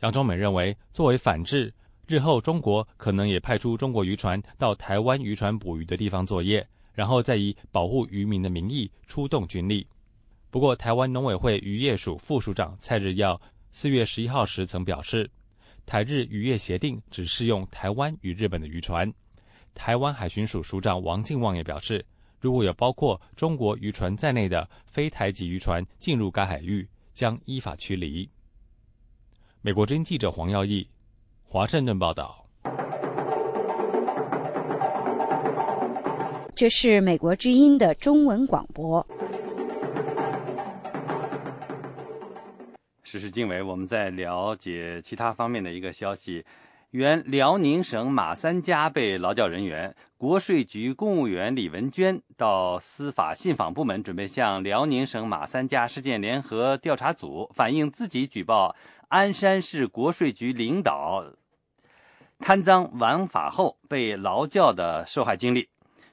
[0.00, 1.72] 杨忠美认为，作为反制，
[2.08, 9.86] 日后中国可能也派出中国渔船到台湾渔船捕鱼的地方作业，然后再以保护渔民的名义出动军力。
[10.50, 15.30] 不过，台湾农委会渔业署副署长蔡日耀四月十一号时曾表示，
[15.86, 19.10] 台日渔业协定只适用台湾与日本的渔船。
[19.74, 22.04] 台湾海巡署署长王进旺也表示，
[22.40, 28.28] 如果有包括中国渔船在内的非台籍渔船进入该海域，将依法驱离。
[29.60, 30.88] 美国之音记者黄耀义，
[31.42, 32.46] 华盛顿报道。
[36.54, 39.04] 这是美国之音的中文广播。
[43.02, 46.44] 时事经纬，我们在了解其他方面的一个消息。
[46.92, 58.76] 原辽宁省马三家被劳教人员、国税局公务员李文娟到司法信访部门，准备向辽宁省马三家事件联合调查组反映自己举报
[59.08, 61.24] 鞍山市国税局领导
[62.38, 65.70] 贪赃枉法后被劳教的受害经历。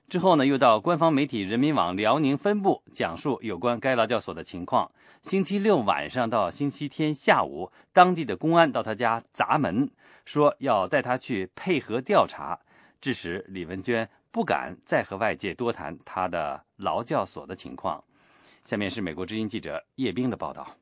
[0.09, 4.91] 之后呢，又到官方媒体人民网辽宁分部讲述有关该劳教所的情况。
[5.21, 9.87] 星期六晚上到星期天下午，当地的公安到他家砸门，
[10.25, 12.59] 说要带他去配合调查，
[12.99, 18.03] 致使李文娟不敢再和外界多谈他的劳教所的情况。
[18.63, 20.75] 下面是美国之音记者叶冰的报道。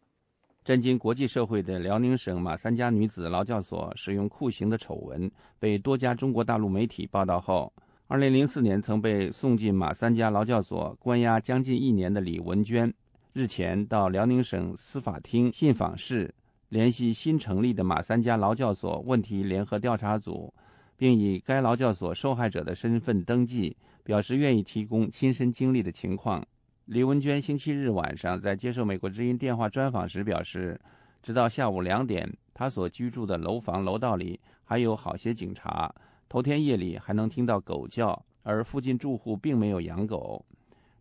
[0.63, 7.73] 震惊国际社会的辽宁省马三家女子劳教所使用酷刑的丑闻，被多家中国大陆媒体报道后。
[8.09, 12.93] 二零零四年曾被送进马三家劳教所关押将近一年的李文娟，
[13.33, 16.33] 日前到辽宁省司法厅信访室
[16.69, 20.53] 联系新成立的马三家劳教所问题联合调查组，
[20.95, 26.41] 并以该劳教所受害者的身份登记，表示愿意提供亲身经历的情况。
[26.85, 30.79] 李文娟星期日晚上在接受美国之音电话专访时表示，
[31.21, 35.93] 直到下午两点，她所居住的楼房楼道里还有好些警察。
[36.29, 40.45] 头天夜里还能听到狗叫，而附近住户并没有养狗。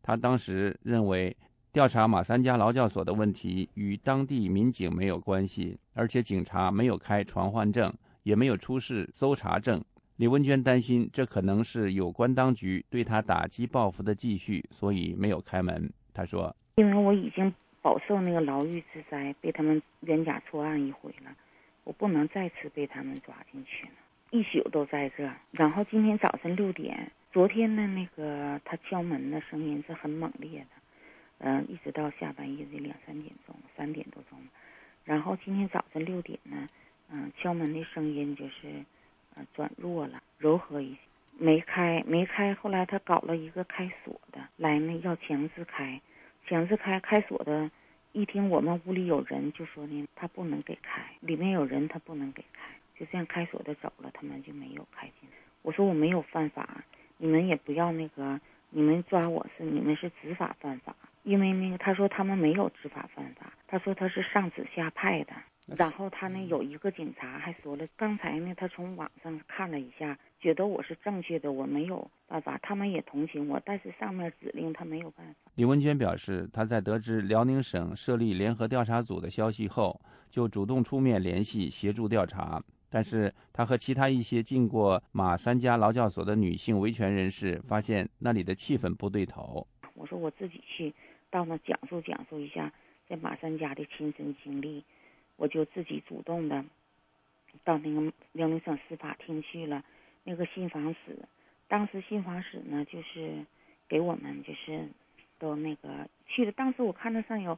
[0.02, 1.36] 他当时认为，
[1.72, 9.84] 调查马三家劳教所的问题与当地民警没有关系，而且警察没有开传唤证，也没有出示搜查证。
[10.16, 15.92] 李文娟担心这可能是有关当局对他打击报复的继续，所以没有开门。
[16.14, 21.36] 他说：“因为我已经饱受那个牢狱之灾，被他们冤假错案一回了，
[21.84, 23.86] 我不能再次被他们抓进去。”
[24.30, 30.66] 一宿都在这，然后今天早晨六点，昨天的那个他敲门的声音是很猛烈的，
[31.38, 34.38] 嗯，一直到下半夜的两三点钟，三点多钟，
[35.04, 36.66] 然后今天早晨六点呢，
[37.10, 38.84] 嗯，敲门的声音就是，
[39.36, 40.98] 呃，转弱了，柔和一些，
[41.38, 46.00] 没开，没开，后来他搞了一个开锁的来呢，要强制开，
[46.48, 47.70] 强制开开锁的，
[48.10, 52.75] 一听我们屋里有人，就说呢，他不能给开，里面有人，他不能给开。
[52.98, 55.28] 就这样开锁的走了，他们就没有开进。
[55.62, 56.84] 我说我没有犯法，
[57.18, 65.32] 你们也不要那个，你们抓我是你们是执法犯法，因为那个他说他们没有执法犯法，他说他是上指下派的。
[65.76, 75.50] 然后他呢有一个警察还说了，刚才呢他从网上看了一下，觉得我是正确的，我没有办法，他们也同情我，但是上面指令他没有办法。
[75.56, 82.62] 李文娟表示，他在得知辽宁省设立联合调查组的消息后，就主动出面联系协助调查。
[82.88, 89.66] 但是他和其他一些进过马三家劳教所的女性维权人士发现，那里的气氛不对头。
[89.94, 90.94] 我说我自己去
[91.30, 92.72] 到那讲述讲述一下
[93.08, 94.84] 在马三家的亲身经历，
[95.36, 96.64] 我就自己主动的
[97.64, 99.84] 到那个辽宁省司法厅去了。
[100.28, 101.16] 那个信访室，
[101.68, 103.46] 当时信访室呢就是
[103.88, 104.88] 给我们就是
[105.38, 106.50] 都那个去了。
[106.50, 107.56] 当时我看到上有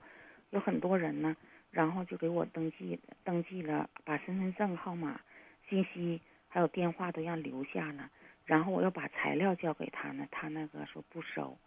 [0.51, 1.35] 有很多人呢，
[1.71, 5.21] 然后就给我登记登记了，把身份证号码。
[5.69, 8.11] 信息还有电话都让留下了，
[8.47, 11.59] 然后我又把材料交给他呢，他那个说不收，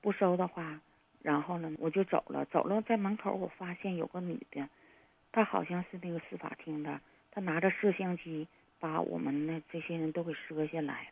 [0.00, 0.80] 不收的话，
[1.20, 4.66] 然后呢我就走了，走了在门口我发现有个女的，
[5.30, 6.98] 她好像是那个司法厅的，
[7.30, 8.48] 她拿着摄像机
[8.80, 11.08] 把我们的这些人都给摄下来了。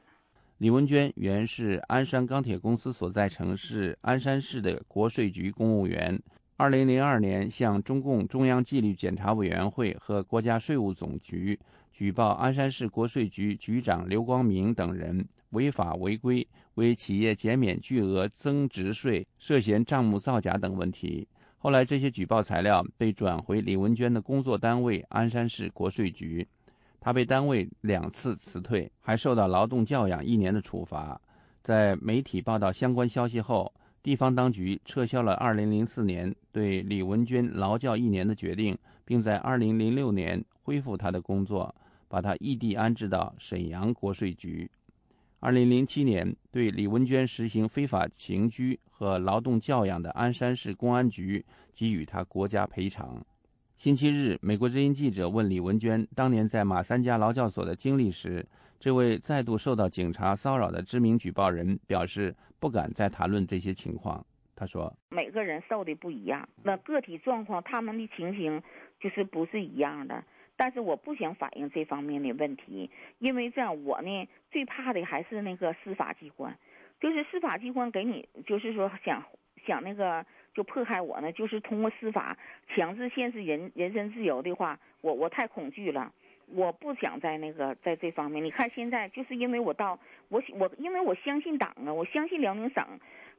[0.56, 6.18] 李文娟原是鞍山钢铁公司所在城市鞍山市的国税局公务员，
[6.62, 11.58] 二零零二年向中共中央纪律检查委员会和国家税务总局。
[11.92, 21.26] 举报鞍山市国税局局长刘光明等人违法违规，为企业减免巨额增值税，涉嫌账目造假等问题。
[21.58, 26.46] 后来，这些举报材料被转回李文娟的工作单位鞍山市国税局，
[27.00, 31.20] 她被单位两次辞退，还受到劳动教养一年的处罚。
[31.60, 41.74] 在媒体报道相关消息后，地方当局撤销了2004年对李文娟劳教一年的决定，并在2006年恢复她的工作。
[42.08, 44.70] 把她异地安置到沈阳国税局。
[45.40, 53.24] 二零零七年，对李文娟实行非法刑拘和劳动教养的鞍山市公安局给予她国家赔偿。
[53.78, 58.46] 星期日，美国之音记者问李文娟当年在马三家劳教所的经历时，
[58.82, 64.26] 这位再度受到警察骚扰的知名举报人表示不敢再谈论这些情况。
[64.56, 68.60] 他说：“每个人受的不一样，那个体状况，他们的情形
[68.98, 70.24] 就是不是一样的。”
[70.58, 76.58] 但是我不想反映这方面的问题，因为这样我呢最怕的还是那个司法机关，
[77.00, 79.22] 就是司法机关给你就是说想
[79.64, 82.36] 想那个就迫害我呢，就是通过司法
[82.74, 86.12] 强制限制人人身自由的话，我我太恐惧了，
[86.54, 88.44] 我不想在那个在这方面。
[88.44, 89.98] 你看现在就是因为我到
[90.28, 92.86] 我我因为我相信党啊，我相信辽宁省，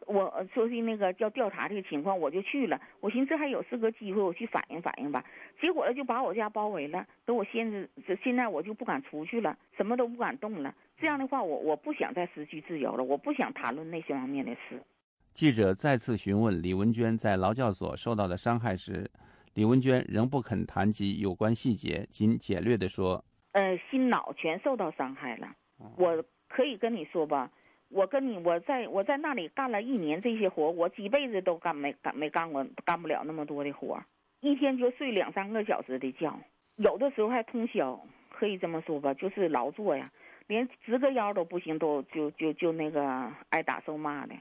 [0.05, 2.79] 我说是那个叫调查这个情况，我就去了。
[2.99, 5.23] 我寻思还有是个机会，我去反映反映吧。
[5.61, 7.87] 结果呢，就把我家包围了，等我现在
[8.23, 10.73] 现在我就不敢出去了，什么都不敢动了。
[10.97, 14.81] 这样的话，我我不想再失去自由了，我不想谈论那些方面的事。
[15.33, 19.09] 记者再次询问李文娟在劳教所受到的伤害时，
[19.53, 23.23] 李文娟仍不肯谈及有关细节，仅简略地说
[23.53, 25.47] ：“呃，心脑全受到伤害了。
[25.97, 27.51] 我可以跟你说吧。”
[27.89, 34.03] 我跟你，我在我在那里干了一年这些活，我几辈子都干没干没干过，干不了那么多的活，
[34.39, 36.35] 一天就睡两三个小时的觉，
[36.77, 40.09] 有的时候还通宵，可以这么说吧，就是劳作呀，
[40.47, 44.33] 连直个腰都不行，都就就就那个挨打受骂的。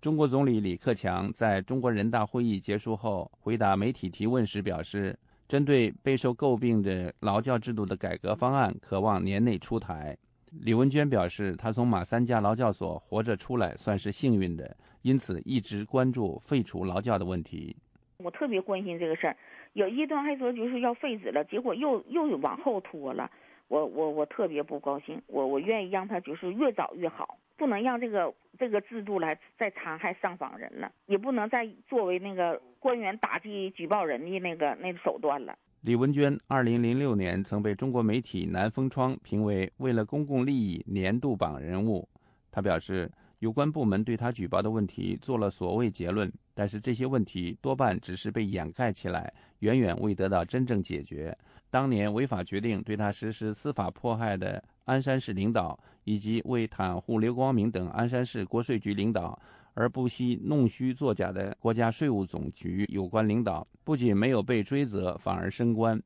[0.00, 5.14] 中国总理李克强在中国人大会议结束后回答媒体提问时表示，
[5.46, 10.16] 针对备受诟病的劳教制度的改革方案，渴望年内出台。
[10.62, 17.76] 李文娟表示，她从马三家劳教所活着出来算是幸运的，因此一直关注废除劳教的问题。
[18.16, 19.36] 我特别关心这个事儿，
[19.74, 23.30] 有一段还说就是要废止了，结果又又往后拖了。
[23.68, 35.54] 我我我特别不高兴，我我愿意让他就是越早越好，不能让这个这个制度来再残害上访人了，也不能再作为那个官员打击举报人的那个那个手段了。
[35.82, 42.08] 李文娟，二零零六年曾被中国媒体南风窗评为为了公共利益年度榜人物。
[42.50, 51.36] 他表示，有关部门对他举报的问题做了所谓结论，但是这些问题多半只是被掩盖起来，远远未得到真正解决。
[51.70, 59.38] 当年违法决定对他实施司法迫害的鞍山市领导，以及为袒护刘光明等鞍山市国税局领导。
[59.72, 65.98] 而不惜弄虚作假的国家税务总局有关领导，不仅没有被追责，反而升官。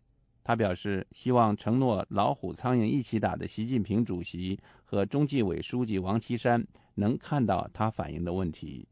[0.44, 6.64] 他表示，希望承诺老虎苍蝇一起打的习近平主席和中纪委书记王岐山
[6.96, 8.86] 能看到他反映的问题。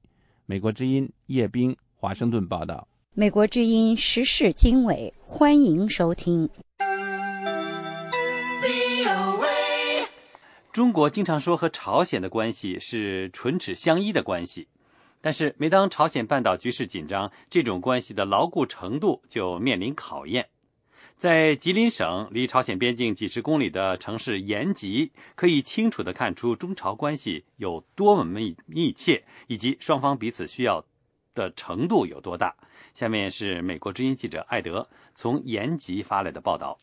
[0.47, 2.89] 美国之音叶冰华盛顿报道。
[3.15, 6.49] 美国之音时事经纬，欢迎收听。
[10.73, 14.69] 中国经常说和朝鲜的关系是唇齿相依的关系，
[15.21, 20.49] 但是每当朝鲜半岛局势紧张，这种关系的牢固程度就面临考验。
[21.19, 30.83] 在吉林省离朝鲜边境几十公里的城市延吉，可以清楚地看出中朝关系有多么密密切，以及双方彼此需要
[31.35, 32.57] 的程度有多大。
[32.95, 36.79] 下面是美国之音记者艾德从延吉发来的报道。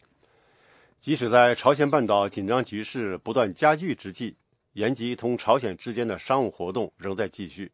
[1.00, 4.36] 即使在朝鲜半岛紧张局势不断加剧之际，
[4.74, 7.72] 延吉同朝鲜之间的商务活动仍在继续。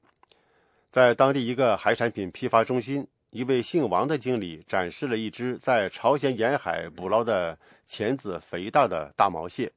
[0.92, 9.72] 在当地一个海产品批发中心，一位姓王的经理展示了一只在朝鲜沿海捕捞的钳子肥大的大毛蟹。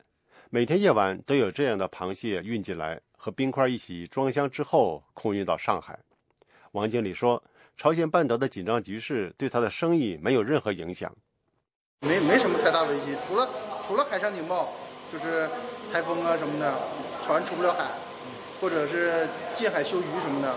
[0.51, 5.99] 每天夜晚都有这样的螃蟹运进来，和冰块一起装箱之后空运到上海。
[6.73, 7.43] 王经理说
[7.77, 11.15] ：“朝鲜半岛的紧张局势对他的生意没有任何影响。”
[12.01, 13.49] 没没什么太大危机，除了
[13.85, 14.73] 除了海上警报，
[15.13, 15.49] 就是
[15.93, 16.79] 台风啊什么的，
[17.23, 17.85] 船出不了海，
[18.61, 20.55] 或者是近海休渔什么的。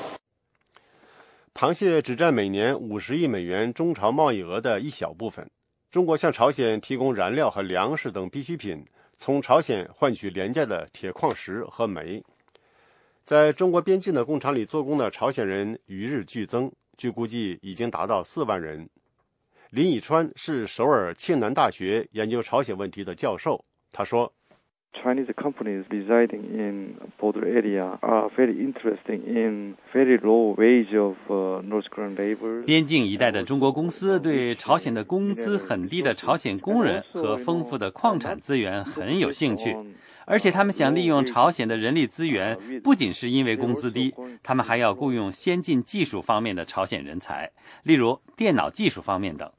[1.54, 5.50] 螃蟹只占每年五十亿美元中朝贸易额的一小部分。
[5.90, 8.86] 中国向朝鲜提供燃料和粮食等必需品，
[9.18, 12.24] 从朝鲜换取廉价的铁矿石和煤。
[13.26, 18.88] 在中国边境的工厂里做工的朝鲜人与日俱增，据估计已经达到四万人。
[19.72, 23.64] 林以川是首尔庆南大学研究朝鲜问题的教授。
[23.94, 24.34] 他说
[24.92, 31.16] ：“Chinese companies residing in border area are very interesting in very low wage of
[31.66, 39.74] North Korean labor。”边境一带的中国公司对朝鲜的工资很低的朝鲜工人和丰富的矿产资源很有兴趣，
[40.26, 44.14] 而且他们想利用朝鲜的人力资源，不仅是因为工资低，
[44.44, 47.50] 他们还要雇佣先进技术方面的朝鲜人才，
[47.84, 49.50] 例如电脑技术方面等。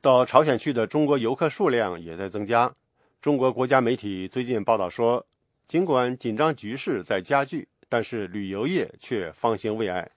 [0.00, 2.72] 到朝鲜去的中国游客数量也在增加。
[3.20, 5.26] 中国国家媒体最近报道说，
[5.66, 10.08] 尽管紧张局势在加剧，但是旅游业却方兴未艾。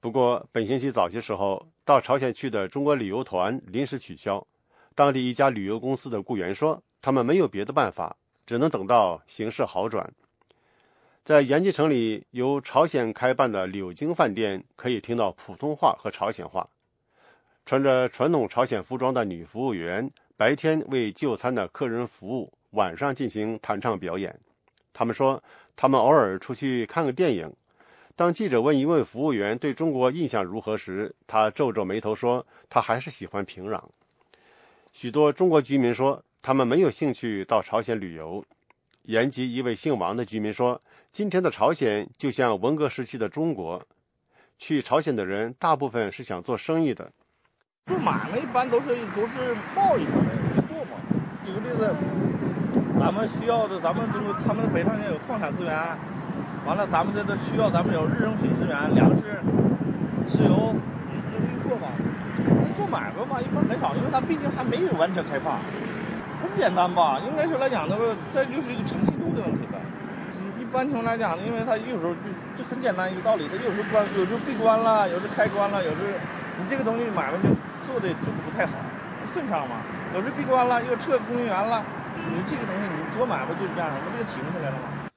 [0.00, 4.44] 不过，本星期早些时候到朝鲜去的中国旅游团临时取消。
[4.94, 8.16] 当地一家旅游公司的雇员说，他们没有别的办法，
[8.46, 10.12] 只能等到形势好转。
[11.22, 16.68] 在延吉城里由朝鲜开办的柳京饭店，可以听到普通话和朝鲜话。
[17.66, 24.38] 穿着传统朝鲜服装的女服务员，白天为就餐的客人服务，晚上进行弹唱表演。
[24.92, 25.42] 他们说，
[25.74, 27.52] 他们偶尔出去看个电影。
[28.14, 33.82] 当记者问一位服务员对中国印象如何时，他皱皱眉头说：“他还是喜欢平壤。”
[34.94, 38.44] 许多中国居民说，他们没有兴趣到朝鲜旅游。
[39.02, 43.84] 延吉一位姓王的居民说：“今天的朝鲜就像文革时期的中国，
[44.56, 47.10] 去朝鲜的人大部分是想做生意的。
[47.86, 50.98] 做买卖一般都是都是贸易上的做嘛。
[51.46, 51.94] 举个例子，
[52.98, 55.70] 咱们需要的，咱们这个他们北朝鲜有矿产资源，
[56.66, 59.38] 完了咱们这都需要咱们有日用品资源，粮食、
[60.26, 60.74] 石油，
[61.30, 61.86] 这运货嘛。
[62.58, 65.54] 那做买卖嘛，一般很少，因为它毕竟还没有完全开放。”
[66.42, 69.78] 很简单吧，应该是来讲，那个这就是一个诚信度的问题呗。
[70.58, 72.26] 一般情况来讲，因为它有时候就
[72.58, 76.10] 就很简单一个道理，它有时候关，有时候闭关了，有时候开关了，有时候
[76.58, 77.48] 你这个东西买卖就
[77.86, 78.72] 做的就不太好，
[79.22, 79.82] 不顺畅嘛。
[80.14, 81.84] 有时候闭关了，又撤供应源了，
[82.30, 85.10] 你这个东西你做买卖就是这样，不就停下来了吗？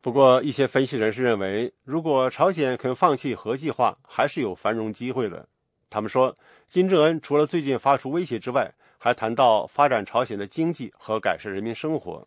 [0.00, 5.48] 不过，一些分析人士认为，如果朝鲜肯放弃核计划，还是有繁荣机会的。
[5.90, 6.34] 他们说，
[6.68, 12.26] 金正恩除了最近发出威胁之外，还谈到发展朝鲜的经济和改善人民生活。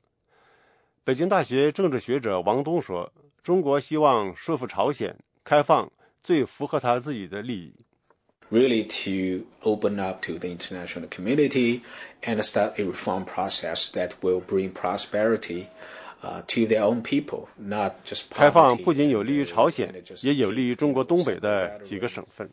[1.03, 3.11] 北京大学政治学者王东说
[3.41, 5.89] ：“中国希望说服朝鲜开放
[6.22, 7.74] 最符合他自己的利益。”
[8.52, 11.84] Really, to open up to the international community
[12.22, 15.68] and start a reform process that will bring prosperity
[16.22, 22.49] to their own people, not just 开放不仅有利于朝鲜，也有利于中国东北的几个省份。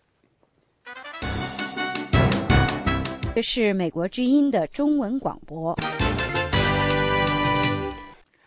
[3.34, 5.76] 这是美国之音的中文广播。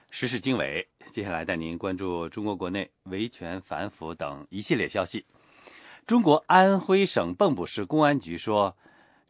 [0.10, 5.26] 时事经纬，接下来带您关注中国国内维权反腐等一系列消息。
[6.12, 8.76] 中国安徽省蚌埠市公安局说，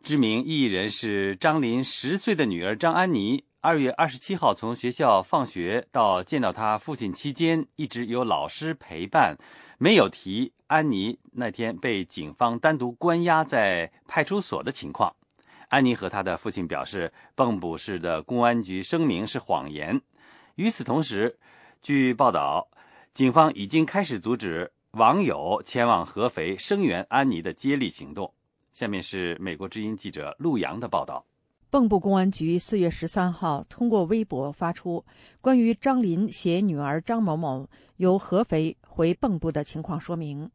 [0.01, 9.37] 知名艺人是张林十岁的女儿张安妮，二月二十七号从学校放学到见到她父亲期间，一直有老师陪伴，
[9.77, 15.15] 没有提安妮那天被警方单独关押在派出所的情况。
[15.69, 20.01] 安妮和她的父亲表示，蚌埠市的公安局声明是谎言。
[20.55, 21.37] 与此同时，
[21.83, 22.67] 据报道，
[23.13, 28.33] 警方已经开始阻止网友前往合肥声援安妮的接力行动。
[28.73, 31.25] 下面是美国之音记者陆洋的报道。
[31.71, 35.05] 蚌埠公安局四月十三号通过微博发出
[35.39, 40.51] 关于张林携女儿张某某由合肥回蚌埠的情况说明，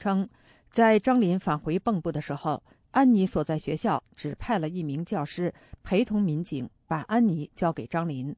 [0.00, 0.28] 称
[0.72, 2.62] 在张林返回蚌埠的时候。
[2.92, 8.34] 安妮所在学校只派了一名教师陪同民警把安妮交给张林。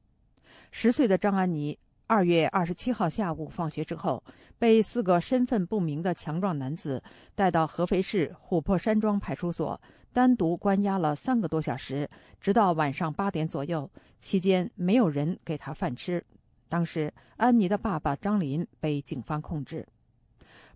[0.69, 1.79] 十岁的张安妮
[2.09, 4.23] 二月二十七号下午放学之后，
[4.57, 7.03] 被四个身份不明的强壮男子
[7.35, 9.79] 带到合肥市琥珀山庄派出所，
[10.11, 12.09] 单独关押了三个多小时，
[12.41, 13.87] 直到晚上八点左右。
[14.19, 16.25] 期间没有人给他饭吃。
[16.67, 19.87] 当时，安妮的爸爸张林被警方控制。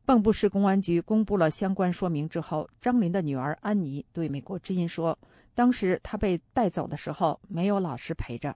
[0.06, 5.18] 蚌埠市公安局公布了相关说明之后，张林的女儿安妮对美国之音说
[5.56, 8.56] ：“当时她被带走的时候，没有老师陪着。”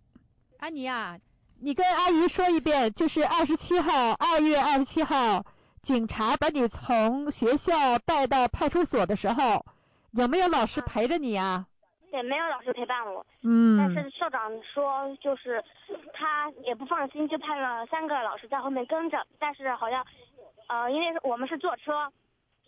[0.59, 1.17] 安妮啊，
[1.61, 5.43] 你跟阿姨说一遍，就是二十七号，二月二十七号，
[5.81, 9.65] 警察把你从学校带到派出所的时候，
[10.11, 11.65] 有没有老师陪着你啊？
[12.11, 13.25] 对，没有老师陪伴我。
[13.43, 13.77] 嗯。
[13.77, 15.63] 但是校长说，就是
[16.13, 20.05] 他也不放心，就派了三个老师在后面跟着，但是好像。
[20.69, 22.11] 呃，因为我们是坐车，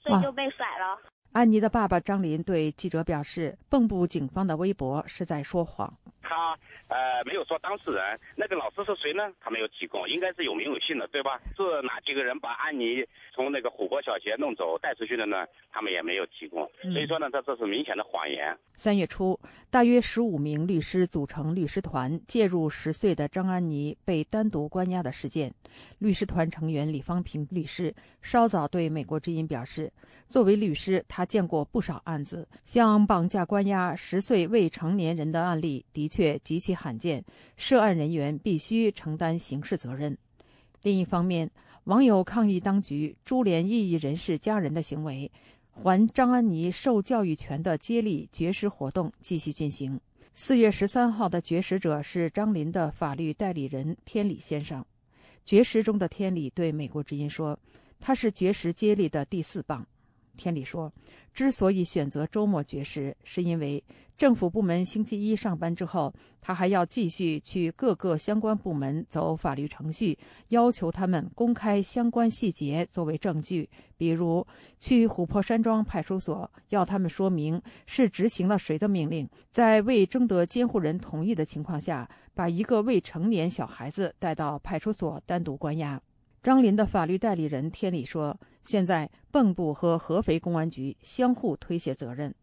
[0.01, 0.97] 所以就被甩了。
[1.33, 5.93] 安妮的爸爸张林对记者表示，蚌埠警方的微博是在说谎。
[6.21, 6.57] 他
[6.89, 9.31] 呃没有说当事人，那个老师是谁呢？
[9.39, 11.39] 他没有提供，应该是有名有姓的，对吧？
[11.55, 15.45] 是哪几个人把安妮从那个琥珀小学弄走带出去的呢？
[15.71, 18.57] 他们也没有提供，所以说呢，这这是明显的谎言。
[18.73, 25.53] 三月初，大约十五名律师组成律师团介入十岁的张安妮被单独关押的事件。
[25.99, 29.91] 律师团成员李方平律师稍早对美国之音表示。
[30.27, 37.21] 作为律师，他见过不少案子，像绑架、关押十岁未成年人的案例的确极其罕见，
[37.57, 40.17] 涉案人员必须承担刑事责任。
[40.83, 41.51] 另一方面，
[41.83, 45.29] 网友抗议当局株连异议人士家人的行为，
[45.71, 49.99] 还张安妮受教育权的接力绝食活动继续进行。
[50.33, 54.85] 四月十三号的绝食者是张林的法律代理人天理先生。
[55.43, 57.59] 绝食中的天理对美国之音说
[57.99, 59.85] ：“他是绝食接力的第四棒。”
[60.37, 60.93] 天理说，
[61.33, 63.83] 之所以选择周末绝食，是因为
[64.19, 73.69] 政府部门星期一上班之后，他还要继续去各个相关部门走法律程序，要求他们公开相关细节作为证据。
[73.95, 74.45] 比如
[74.77, 86.01] 去琥珀山庄派出所，要他们说明是执行了谁的命令，在未征得监护人同意的情况下，把一个未成年小孩子带到派出所单独关押。
[86.43, 92.35] 张林的法律代理人天理说：“现在蚌埠和合肥公安局相互推卸责任。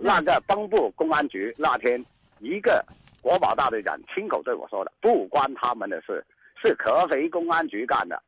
[0.00, 2.04] 那个蚌埠公安局那天，
[2.40, 2.84] 一个
[3.22, 6.24] 国保大队长亲口对我说的，不关他们的事，
[6.62, 8.22] 是合肥公安局干的。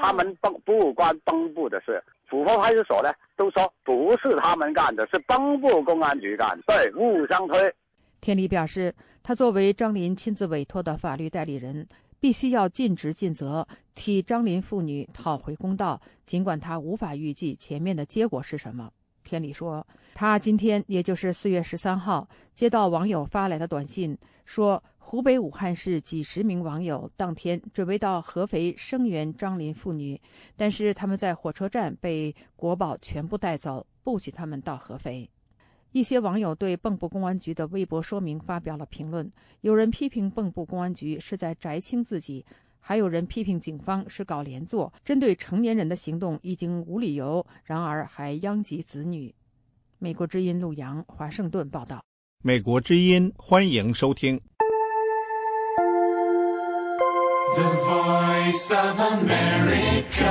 [0.00, 7.74] 他们不不关崩部的事，抚坡派出所呢都说不是他们干的，是崩部公安局干，对，互相推。
[8.20, 11.86] 天理表示，他作为张林亲自委托的法律代理人，
[12.20, 16.00] 必须要尽职尽责，替张林父女讨回公道。
[16.26, 18.90] 尽管他无法预计前面的结果是什么，
[19.24, 30.20] 天理说，他今天也就是四月十三号接到网友发来的短信，说湖北武汉市几十名网友当天准备到合肥声援张林父女，
[30.56, 35.28] 但是他们在火车站被国保全部带走，不许他们到合肥。
[35.92, 42.44] 一些网友对蚌埠公安局的微博说明发表了评论，有人批评蚌埠公安局是在摘清自己，
[42.86, 49.34] 还有人批评警方是搞连坐，针对成年人的行动已经无理由，然而还殃及子女。
[49.98, 52.04] 美国之音陆洋华盛顿报道。
[52.42, 54.38] 美国之音欢迎收听。
[57.56, 60.26] The Voice of America。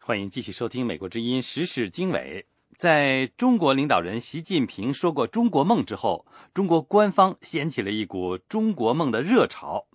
[0.00, 2.44] 欢迎继续收听美国之音时事经纬。
[2.76, 9.86] 在中国领导人习近平说过“中国梦”之后，中国官方掀起了一股“中国梦”的热潮。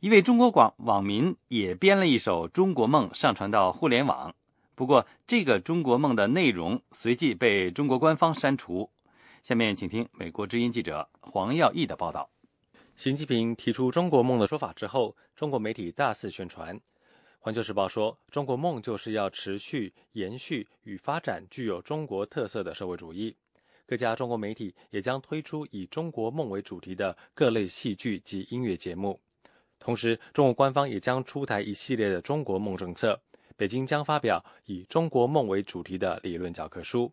[0.00, 4.34] 一位中国广网民也编了一首《中国梦》，上传到互联网。
[4.74, 8.88] 不过，这个《中国梦》的内容随即被中国官方删除。
[9.42, 12.30] 下面，请听美国之音记者黄耀义的报道。
[12.96, 16.74] 习近平提出“中国梦”的说法之后，中国媒体大肆宣传。
[17.38, 23.36] 《环球时报》说：“中国梦就是要持续延续与发展具有中国特色的社会主义。”
[23.86, 29.20] 各家中国媒体也将推出以中国梦为主题的各类戏剧及音乐节目。
[29.80, 33.20] 同时，中国官方也将出台一系列的中国梦政策。
[33.56, 37.12] 北京将发表以中国梦为主题的理论教科书。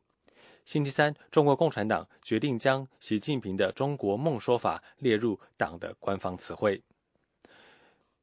[0.66, 6.84] 星期三，中国共产党决定将习近平的中国梦说法列入党的官方词汇。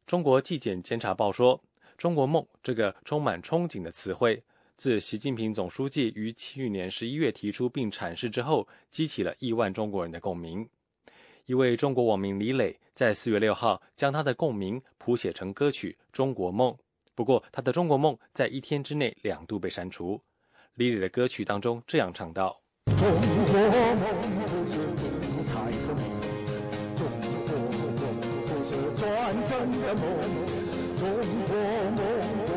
[0.07, 1.61] 中国纪检监察报说。
[1.97, 4.42] 中国梦这个充满憧憬的词汇，
[4.76, 10.68] 自习近平总书记于去年十一月提出并阐释之后，激起了亿万中国人的共鸣。
[11.47, 16.72] 一位中国网民李磊在四月六号将他的共鸣谱写成歌曲《中国梦》，
[17.14, 20.18] 不过他的《中国梦》在一天之内两度被删除。
[20.72, 25.12] 李磊的歌曲当中这样唱道：“中国梦不是独
[25.53, 27.12] 裁的梦，
[28.40, 29.74] 中国梦不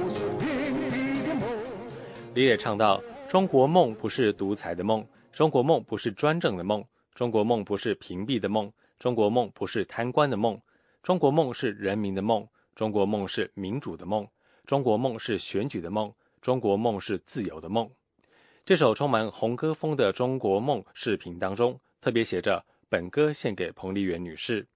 [0.07, 1.91] 是专政的梦。”
[2.33, 6.81] 李磊唱道：“中国梦不是独裁的梦，中国梦不是专政的梦，
[7.17, 10.61] 中国梦不是屏蔽的梦，中国梦不是贪官的梦，
[11.01, 14.27] 中国梦是人民的梦，中国梦是民主的梦，
[14.67, 16.13] 中国梦是选举的梦，
[16.43, 17.89] 中国梦是自由的梦。”
[18.63, 24.67] 这首充满红歌风的《中国梦》视频当中，特别写着：“本歌献给彭丽媛女士。”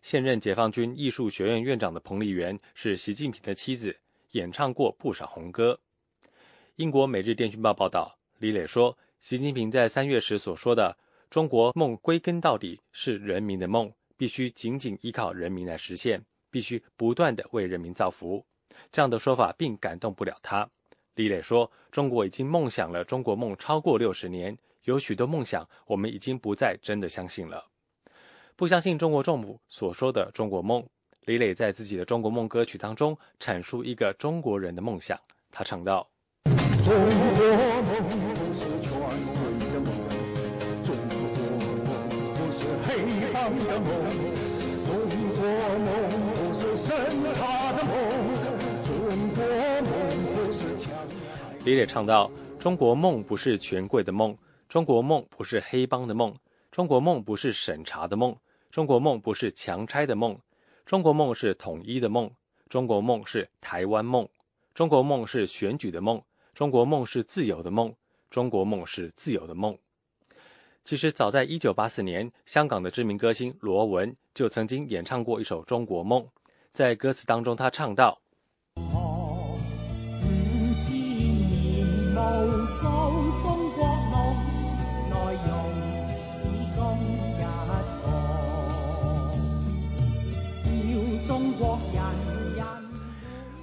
[0.00, 3.94] 现任解放军艺术学院院长的彭丽媛是习近平的妻子，
[4.30, 5.78] 演唱过不少红歌。
[6.76, 10.96] 英国《每日电讯报》报道，李磊说，习近平在三月时所说的
[11.34, 18.46] “中国梦归根到底是人民的梦，必须紧紧依靠人民来实现，必须不断的为人民造福”，
[18.92, 20.70] 这样的说法并感动不了他。
[21.16, 27.66] 李磊说，中国已经梦想了中国梦超过六十年，有许多梦想我们已经不再真的相信了，
[28.54, 30.86] 不相信中国政府所说的中国梦。
[31.22, 35.18] 李磊在自己的中国梦歌曲当中阐述一个中国人的梦想，
[35.50, 36.08] 他唱道。
[36.84, 38.43] 中国梦
[43.44, 43.84] 黑帮的梦，
[44.86, 45.04] 中
[45.36, 45.84] 国梦
[46.32, 46.96] 不是审
[47.34, 47.92] 查的梦，
[48.82, 48.96] 中
[49.34, 49.44] 国
[49.82, 49.92] 梦
[50.34, 50.90] 不是强。
[51.64, 54.34] 李磊唱道：“中国梦不是权贵的梦，
[54.66, 56.34] 中国梦不是黑帮的梦，
[56.70, 58.34] 中国梦不是审查的梦，
[58.70, 60.38] 中国梦不是强拆的梦，
[60.86, 62.30] 中国梦是统一的梦，
[62.70, 64.26] 中国梦是台湾梦，
[64.74, 66.22] 中国梦是选举的梦。”
[66.54, 67.92] 中国梦是自由的梦，
[68.30, 69.76] 中国梦是自由的梦。
[70.84, 76.22] 其实，早在一九八四年，香港的知名歌星罗文就曾经演唱过一首《中国梦》。
[76.74, 78.20] 在歌词当中，他唱道：“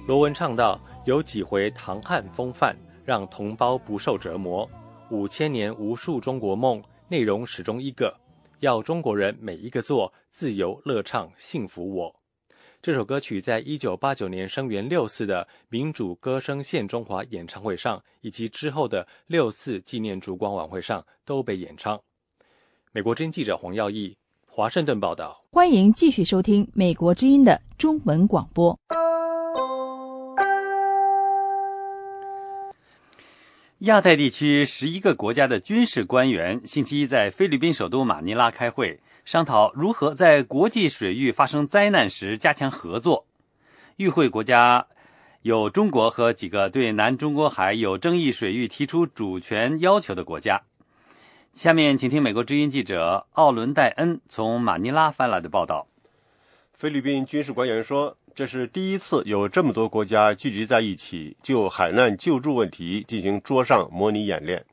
[0.08, 0.80] 罗文唱道。
[1.04, 4.68] 有几回唐汉风范，让同胞不受折磨。
[5.10, 6.80] 五千年无数中国梦，
[7.12, 8.18] 内容始终一个：
[8.60, 11.94] 要中国人每一个做自由、乐唱、幸福。
[11.94, 12.16] 我
[12.80, 22.00] 这首歌曲在一九八九年声援六四的民主歌声献中华演唱会上，以及之后的六四纪念烛光晚会上都被演唱。
[22.92, 25.44] 美国之音记者黄耀义华盛顿报道。
[25.50, 28.74] 欢迎继续收听美国之音的中文广播。
[33.82, 43.26] 亚太地区十一个国家的军事官员星期一在菲律宾首都马尼拉开会，商讨如何在国际水域发生灾难时加强合作。
[43.96, 44.86] 与会国家
[45.40, 50.62] 有中国和几个对南中国海有争议水域提出主权要求的国家。
[51.52, 55.88] 下面请听美国之音记者奥伦戴恩从马尼拉发来的报道。
[56.72, 58.16] 菲律宾军事官员说。
[58.34, 64.64] 这是第一次有这么多国家聚集在一起就海难救助问题进行桌上模拟演练。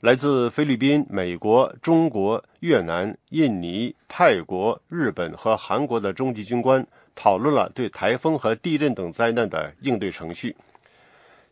[0.00, 6.84] 来自菲律宾、美国、中国、越南、印尼、泰国、日本和韩国的中级军官
[7.14, 10.56] 讨论了对台风和地震等灾难的应对程序。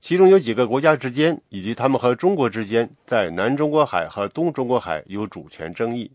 [0.00, 6.10] 其中有几个国家之间以及他们和中国之间在南中国海和东中国海有主权争议。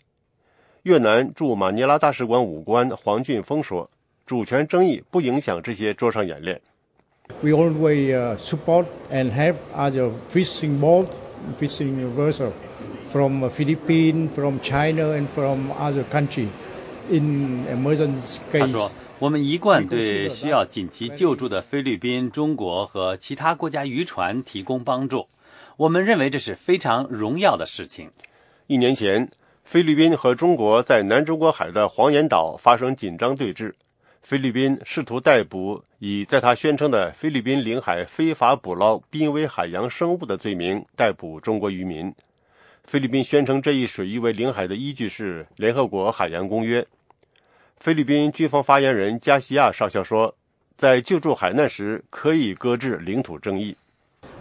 [0.82, 3.90] 越南驻马尼拉大使馆武官黄俊峰说。
[4.26, 6.62] 主权争议不影响这些桌上演练。
[7.42, 11.08] We always support and have other fishing boat,
[11.58, 12.52] fishing vessel
[13.04, 16.48] from Philippines, from China, and from other country
[17.10, 18.60] in emergency case.
[18.60, 25.28] 他说：“我们一贯对需要紧急救助的菲律宾、中国和其他国家渔船提供帮助。
[25.78, 28.10] 我们认为这是非常荣耀的事情。”
[28.68, 29.30] 一年前，
[29.64, 33.74] 菲律宾和中国在南中国海的黄岩岛发生紧张对峙。
[34.24, 42.14] 菲律宾试图逮捕以在他宣称的菲律宾领海非法捕捞濒危海洋生物的罪名逮捕中国渔民。
[42.86, 46.86] 菲律宾宣称这一水域为领海的依据是联合国海洋公约。
[47.78, 50.34] 菲律宾军方发言人加西亚少校说，
[50.78, 53.76] 在救助海难时可以搁置领土争议。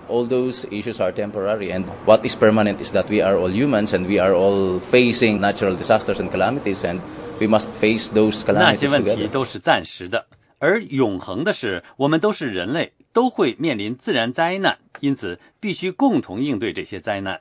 [0.09, 3.89] All those issues are temporary, and what is permanent is that we are all humans
[3.89, 7.01] and we are all facing natural disasters and calamities and.
[7.43, 10.27] We must face those calamities 那些问题都是暂时的，
[10.61, 17.41] 而永恒的是，我们都是人类，都会面临自然灾难，因此必须共同应对这些灾难。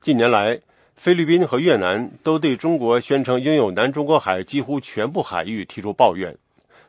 [0.00, 0.58] 近年来，
[0.96, 6.34] 菲律宾和越南都对中国宣称拥有南中国海几乎全部海域提出抱怨。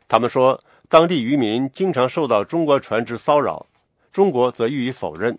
[0.08, 3.66] 他们说，当地渔民经常受到中国船只骚扰，
[4.10, 5.38] 中国则予以否认。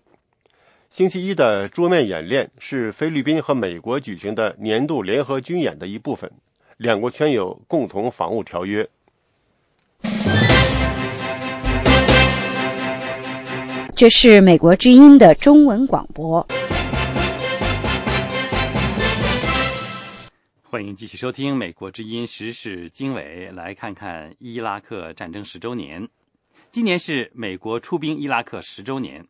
[0.92, 6.32] 星期一的桌面演练是菲律宾和美国举行的年度联合军演的一部分。
[6.80, 8.90] 两国签有共同防务条约。
[13.94, 16.48] 这是美国之音的中文广播。
[20.70, 26.08] 欢迎继续收听美国之音时事经纬，来看看伊拉克战争十周年。
[26.72, 29.28] 今年是美国出兵伊拉克十周年。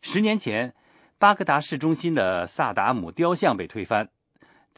[0.00, 0.72] 十年前，
[1.18, 4.10] 巴格达市中心的萨达姆雕像被推翻。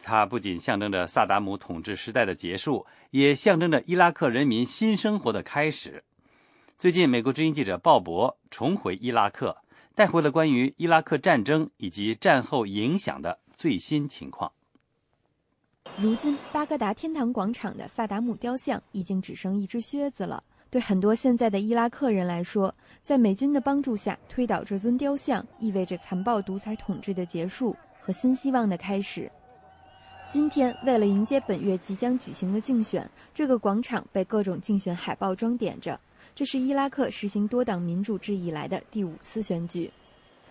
[0.01, 6.03] 它不仅象征着萨达姆统治时代的结束，也象征着伊拉克人民新生活的开始。
[6.77, 9.57] 最近，美国之音记者鲍勃重回伊拉克，
[9.95, 14.51] 带回了关于伊拉克战争以及战后影响的最新情况。
[15.97, 20.43] 如今，巴格达天堂广场的萨达姆雕像已经只剩一只靴子了。
[20.69, 29.31] 对很多现在的伊拉克人来说，在美军的帮助下推倒这尊雕像，意味着残暴独裁统治的结束和新希望的开始。
[30.29, 35.97] 今天，为了迎接本月即将举行的竞选，这个广场被各种竞选海报装点着。
[36.35, 39.89] 这是伊拉克实行多党民主制以来的第五次选举。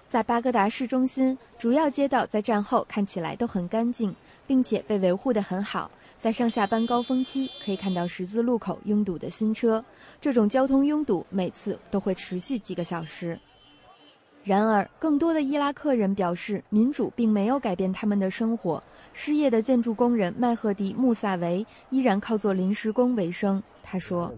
[0.09, 4.15] 在巴格达市中心，主要街道在战后看起来都很干净，
[4.47, 5.91] 并且被维护得很好。
[6.19, 9.85] 在上下班高峰期，可以看到十字路口拥堵的新车。
[10.19, 13.39] 这种交通拥堵每次都会持续几个小时。
[14.47, 18.81] 然而，更多的伊拉克人表示，民主并没有改变他们的生活。
[19.13, 23.61] 失业的建筑工人麦赫迪·穆萨维依然靠做临时工为生。
[23.83, 24.33] 他说：“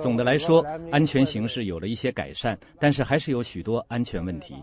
[0.00, 4.54] 总的来说，安全形势有了一些改善，但是还是有许多安全问题。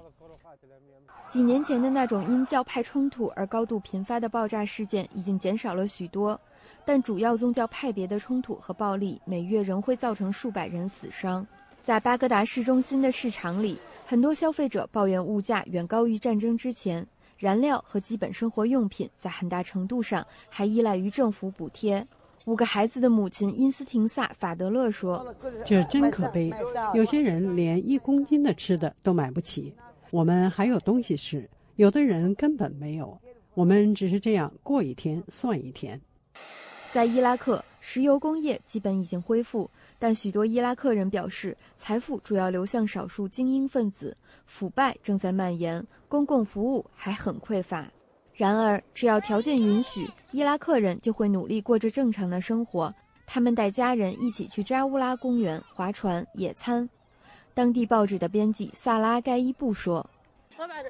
[1.27, 6.39] 几年前的那种因教派冲突而高度频发的爆炸事件已经减少了许多，
[6.85, 11.45] 但主要宗教派别的冲突和暴力每月仍会造成数百人死伤。
[11.83, 13.77] 在巴格达市中心的市场里。”
[14.09, 17.05] 很多消费者抱怨物价远高于战争之前，
[17.37, 22.07] 燃料和基本生活用品在很大程度上还依赖于政府补贴。
[22.45, 25.35] 五个孩子的母亲因斯廷萨·法德勒说
[25.65, 26.49] ：“这真可悲，
[26.93, 29.73] 有些人连一公斤的吃的都买不起。
[30.09, 33.19] 我们还有东西吃，有的人根本没有。
[33.55, 35.99] 我们只是这样过一天算一天。”
[36.89, 39.69] 在伊拉克，石油工业基本已经恢复。
[39.99, 44.15] 但许多伊拉克人表示，财富主要流向少数精英分子，
[44.45, 47.87] 腐败正在蔓延，公共服务还很匮乏。
[48.33, 52.93] 然而，只要条件允许，伊拉克人就会努力过着正常的生活。
[53.25, 56.89] 他们带家人一起去扎乌拉公园划船、野餐。
[57.53, 60.07] 当地报纸的编辑萨拉盖伊布说：“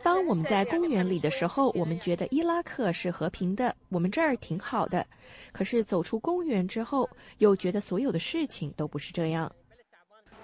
[0.04, 5.06] 当我们在公园里的时候，我们觉得伊拉克是和平的，我们这儿挺好的。
[5.52, 7.10] 可是走出公园之后，
[7.40, 9.52] 又觉得所有的事情都不是这样。”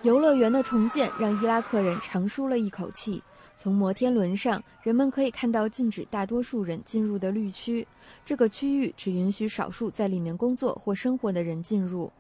[0.04, 3.24] 游乐园的重建让伊拉克人长舒了一口气。
[3.56, 7.88] 从摩天轮上，人们可以看到禁止大多数人进入的绿区。
[8.26, 12.12] 这个区域只允许少数在里面工作或生活的人进入。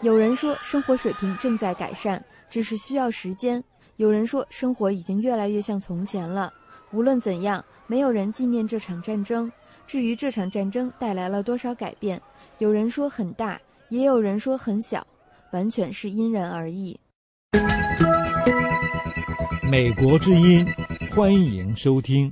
[0.00, 3.62] 有人说，生活水平正在改善，只是需要时间；
[3.96, 6.52] 有人说，生活已经越来越像从前了。
[6.92, 9.50] 无论怎样，没有人纪念这场战争。
[9.86, 12.20] 至于这场战争带来了多少改变，
[12.58, 15.06] 有人说很大，也有人说很小，
[15.52, 16.98] 完全是因人而异。
[19.70, 20.66] 美国之音，
[21.14, 22.30] 欢迎收听。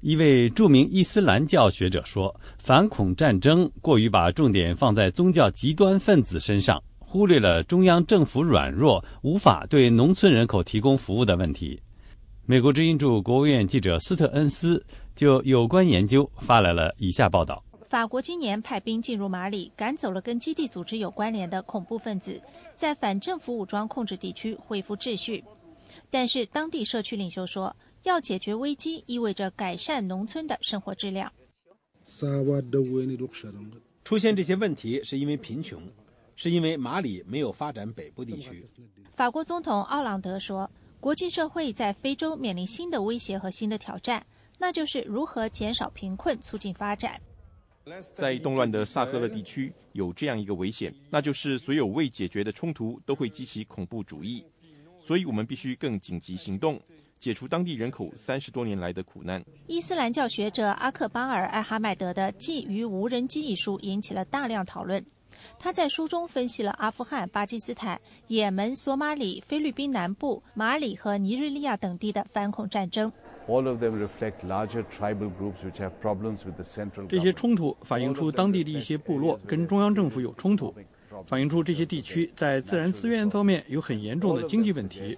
[0.00, 11.78] 一位著名伊斯兰教学者说：“反恐战争过于把重点放在宗教极端分子身上，忽略了中央政府软弱，无法对农村人口提供服务的问题。”
[12.46, 14.82] 美国之音驻国务院记者斯特恩斯
[15.14, 17.62] 就有关研究发来了以下报道。
[17.86, 22.40] 法国今年派兵进入马里，赶走了跟基地组织有关联的恐怖分子，
[22.74, 25.44] 在反政府武装控制地区恢复秩序。
[26.08, 31.32] 但是，当地社区领袖说，要解决危机意味着改善农村的生活质量。
[34.04, 35.80] 出现这些问题是因为贫穷，
[36.34, 38.66] 是因为马里没有发展北部地区。
[39.14, 44.26] 法国总统奥朗德说，国际社会在非洲面临新的威胁和新的挑战，
[44.58, 47.20] 那就是如何减少贫困，促进发展。
[48.14, 54.44] 在动乱的萨赫勒地区，有这样一个危险，那就是所有未解决的冲突都会激起恐怖主义。
[55.00, 56.80] 所以我们必须更紧急行动，
[57.20, 59.44] 解除当地人口三十多年来的苦难。
[59.66, 65.04] 伊斯兰教学者阿克巴尔·艾哈迈德的《寄于无人机》一书引起了大量讨论。
[65.58, 73.10] 他在书中分析了阿富汗、巴基斯坦、也门、索马里、菲律宾南部、马里和尼日利亚等地的反恐战争。
[77.08, 80.74] 这些冲突反映出当地的一些部落跟中央政府有冲突，
[81.26, 85.16] 反映出这些地区在自然资源方面有很严重的经济问题。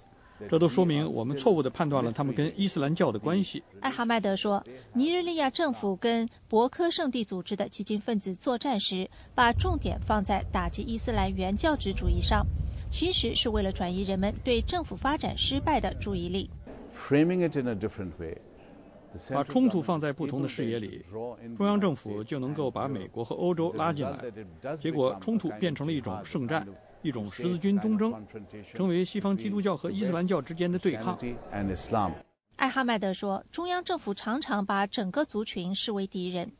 [0.49, 3.63] 这都说明我们错误地判断了他们跟伊斯兰教的关系。
[3.81, 4.63] 艾哈迈德说，
[4.93, 12.47] 尼日利亚政府跟博科圣地组织的激进分子作战时，把重点放在打击伊斯兰原教旨主义上，
[12.91, 16.51] 其实是为了转移人们对政府发展失败的注意力。
[19.31, 21.05] 把冲突放在不同的视野里，
[21.55, 24.19] 中央政府就能够把美国和欧洲拉进来。
[24.77, 26.67] 结果，冲突变成了一种圣战，
[27.03, 28.15] 一种十字军东征，
[28.75, 31.19] 成为西方基督教和伊斯兰教之间的对抗。
[32.57, 36.51] 艾哈迈德说：“中央政府常常把整个族群视为敌人。”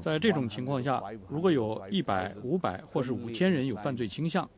[0.00, 4.48] 在这种情况下，如果有一百、五百或是五千人有犯罪倾向，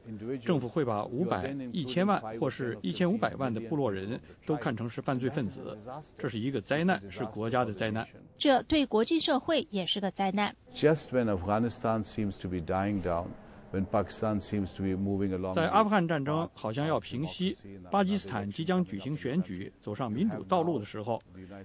[0.41, 5.77] 政府会把五百、一千万或是一千五百万的部落人都看成是犯罪分子，
[6.19, 8.07] 这是一个灾难，是国家的灾难。
[8.37, 10.55] 这对国际社会也是个灾难。
[15.55, 17.57] 在阿富汗战争好像要平息，
[17.91, 21.19] 巴基斯坦即将举行选举，走上民主道路的时候，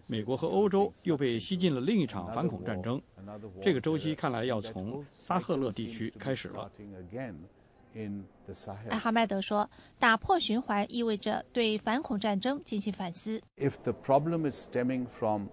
[0.07, 3.01] 美国和欧洲又被吸进了另一场反恐战争。
[3.61, 6.71] 这个周期看来要从撒赫勒地区开始了。
[8.89, 15.47] 艾哈迈德说：“打破循环意味着对反恐战争进行反思。” If the problem is stemming from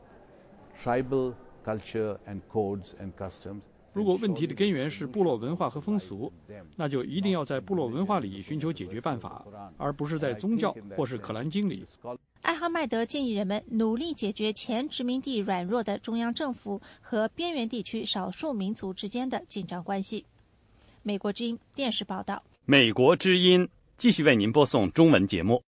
[0.81, 1.35] tribal
[1.65, 3.63] culture and codes and customs.
[3.95, 6.31] 如果问题的根源是部落文化和风俗，
[6.77, 9.45] 那就一定要在部落文化里寻求解决办法，
[9.79, 11.87] 而不是在宗教或是可兰经里。
[12.43, 20.27] 艾哈迈德建议人们努力解决前殖民地软弱的中央政府和边缘地区少数民族之间的紧张关系。
[21.03, 22.43] 美国之音电视报道。
[22.65, 25.63] 美国之音继续为您播送中文节目。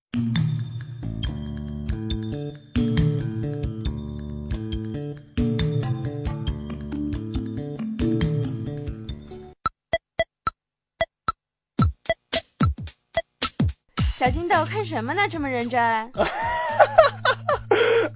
[14.24, 15.28] 小金豆看什么呢？
[15.30, 15.82] 这么认真？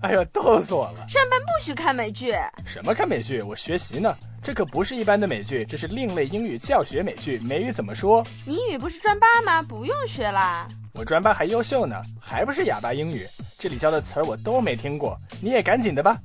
[0.01, 1.05] 哎呀，逗死我了！
[1.05, 2.33] 上班不许看美剧。
[2.65, 3.41] 什么看美剧？
[3.41, 4.15] 我学习呢。
[4.41, 7.39] 这可不是一般的美剧，这是另类英语教学美剧。
[7.39, 8.25] 美语怎么说？
[8.45, 9.61] 你英语不是专八吗？
[9.61, 10.65] 不用学啦。
[10.93, 13.27] 我专八还优秀呢，还不是哑巴英语。
[13.59, 16.15] 这里教的词儿我都没听过，你也赶紧的吧。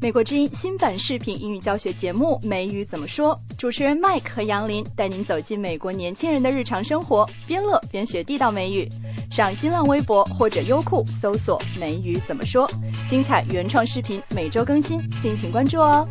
[0.00, 8.88] 美国之音新版视频英语教学节目《美语怎么说》，主持人 Mike 和杨林带您走进美国年轻人的日常生活，边乐边学地道美语。
[9.28, 12.70] 上新浪微博或者优酷搜索“美语怎么说”，
[13.10, 16.06] 精彩原创视频每周更新，敬请关注哦。